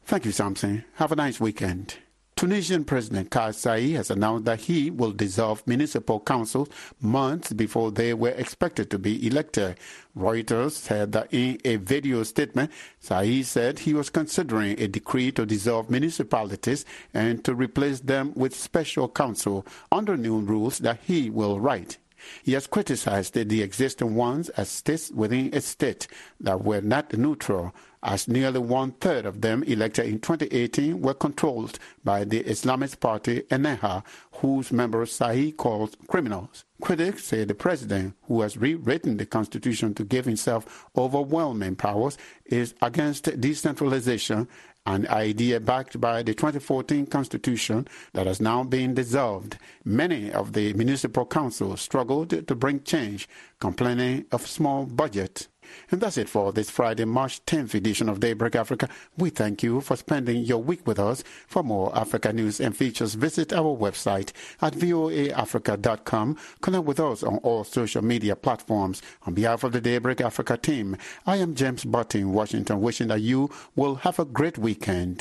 Thank 0.07 0.25
you, 0.25 0.33
Samson. 0.33 0.87
Have 0.95 1.13
a 1.13 1.17
nice 1.17 1.39
weekend. 1.39 1.97
Tunisian 2.43 2.85
President 2.85 3.31
Kais 3.31 3.57
Saied 3.57 3.95
has 3.95 4.11
announced 4.11 4.47
that 4.47 4.63
he 4.63 4.91
will 4.91 5.13
dissolve 5.13 5.65
municipal 5.65 6.19
councils 6.19 6.69
months 7.01 7.53
before 7.53 7.93
they 7.93 8.13
were 8.15 8.31
expected 8.31 8.91
to 8.91 8.99
be 8.99 9.25
elected. 9.25 9.77
Reuters 10.17 10.73
said 10.73 11.13
that 11.13 11.33
in 11.33 11.59
a 11.65 11.77
video 11.77 12.25
statement, 12.25 12.73
Saied 13.01 13.45
said 13.45 13.79
he 13.79 13.95
was 13.95 14.11
considering 14.11 14.77
a 14.81 14.89
decree 14.89 15.31
to 15.31 15.47
dissolve 15.47 15.89
municipalities 15.89 16.85
and 17.15 17.45
to 17.45 17.55
replace 17.55 18.01
them 18.01 18.33
with 18.35 18.57
special 18.57 19.09
council 19.09 19.65
under 19.93 20.17
new 20.17 20.41
rules 20.41 20.79
that 20.79 20.99
he 21.05 21.31
will 21.31 21.61
write. 21.61 21.99
He 22.43 22.53
has 22.53 22.67
criticized 22.67 23.35
the 23.35 23.63
existing 23.63 24.15
ones 24.15 24.49
as 24.51 24.69
states 24.69 25.11
within 25.11 25.55
a 25.55 25.61
state 25.61 26.07
that 26.41 26.65
were 26.65 26.81
not 26.81 27.17
neutral 27.17 27.75
as 28.03 28.27
nearly 28.27 28.59
one 28.59 28.93
third 28.93 29.25
of 29.25 29.41
them 29.41 29.63
elected 29.63 30.07
in 30.07 30.19
2018 30.19 31.01
were 31.01 31.15
controlled 31.15 31.79
by 32.03 32.25
the 32.25 32.43
Islamist 32.43 32.99
party 32.99 33.43
Ennahda, 33.43 34.03
whose 34.33 34.73
members 34.73 35.17
Sahi 35.17 35.57
calls 35.57 35.97
criminals. 36.09 36.65
Critics 36.81 37.25
say 37.25 37.45
the 37.45 37.55
president, 37.55 38.17
who 38.23 38.41
has 38.41 38.57
rewritten 38.57 39.17
the 39.17 39.27
constitution 39.27 39.95
to 39.95 40.05
give 40.05 40.25
himself 40.25 40.89
overwhelming 40.97 41.77
powers, 41.77 42.19
is 42.47 42.75
against 42.83 43.41
decentralization 43.41 44.49
an 44.87 45.07
idea 45.09 45.61
backed 45.61 46.01
by 46.01 46.23
the 46.23 46.35
2014 46.35 47.07
constitution 47.07 47.87
that 48.13 48.27
has 48.27 48.41
now 48.41 48.65
been 48.65 48.95
dissolved. 48.95 49.59
Many 49.85 50.33
of 50.33 50.53
the 50.53 50.73
municipal 50.75 51.25
councils 51.25 51.81
struggled 51.81 52.47
to 52.47 52.55
bring 52.55 52.83
change, 52.83 53.29
complaining 53.61 54.27
of 54.33 54.47
small 54.47 54.87
budget. 54.87 55.49
And 55.91 56.01
that's 56.01 56.17
it 56.17 56.29
for 56.29 56.53
this 56.53 56.71
Friday, 56.71 57.05
March 57.05 57.45
10th 57.47 57.75
edition 57.75 58.09
of 58.09 58.21
Daybreak 58.21 58.57
Africa. 58.57 58.89
We 59.19 59.31
thank 59.31 59.63
you 59.63 59.81
for 59.81 59.97
spending 59.97 60.45
your 60.45 60.63
week 60.63 60.87
with 60.87 60.99
us. 60.99 61.23
For 61.47 61.63
more 61.63 61.97
Africa 61.97 62.33
news 62.33 62.61
and 62.61 62.77
features, 62.77 63.15
visit 63.15 63.53
our 63.53 63.77
website 63.77 64.33
at 64.61 64.75
voaafrica.com. 64.75 66.39
Connect 66.61 66.85
with 66.85 67.01
us 67.01 67.23
on 67.23 67.39
all 67.39 67.65
social 67.65 68.03
media 68.03 68.37
platforms. 68.37 69.03
On 69.27 69.35
behalf 69.35 69.65
of 69.65 69.73
the 69.73 69.81
Daybreak 69.81 70.21
Africa 70.21 70.57
team, 70.57 70.97
I 71.27 71.37
am 71.37 71.55
James 71.55 71.85
Butty 71.85 72.21
in 72.21 72.33
Washington, 72.33 72.81
wishing 72.81 73.09
that 73.09 73.21
you 73.21 73.51
will 73.77 73.97
have 73.97 74.19
a 74.19 74.25
great 74.25 74.57
weekend. 74.59 75.21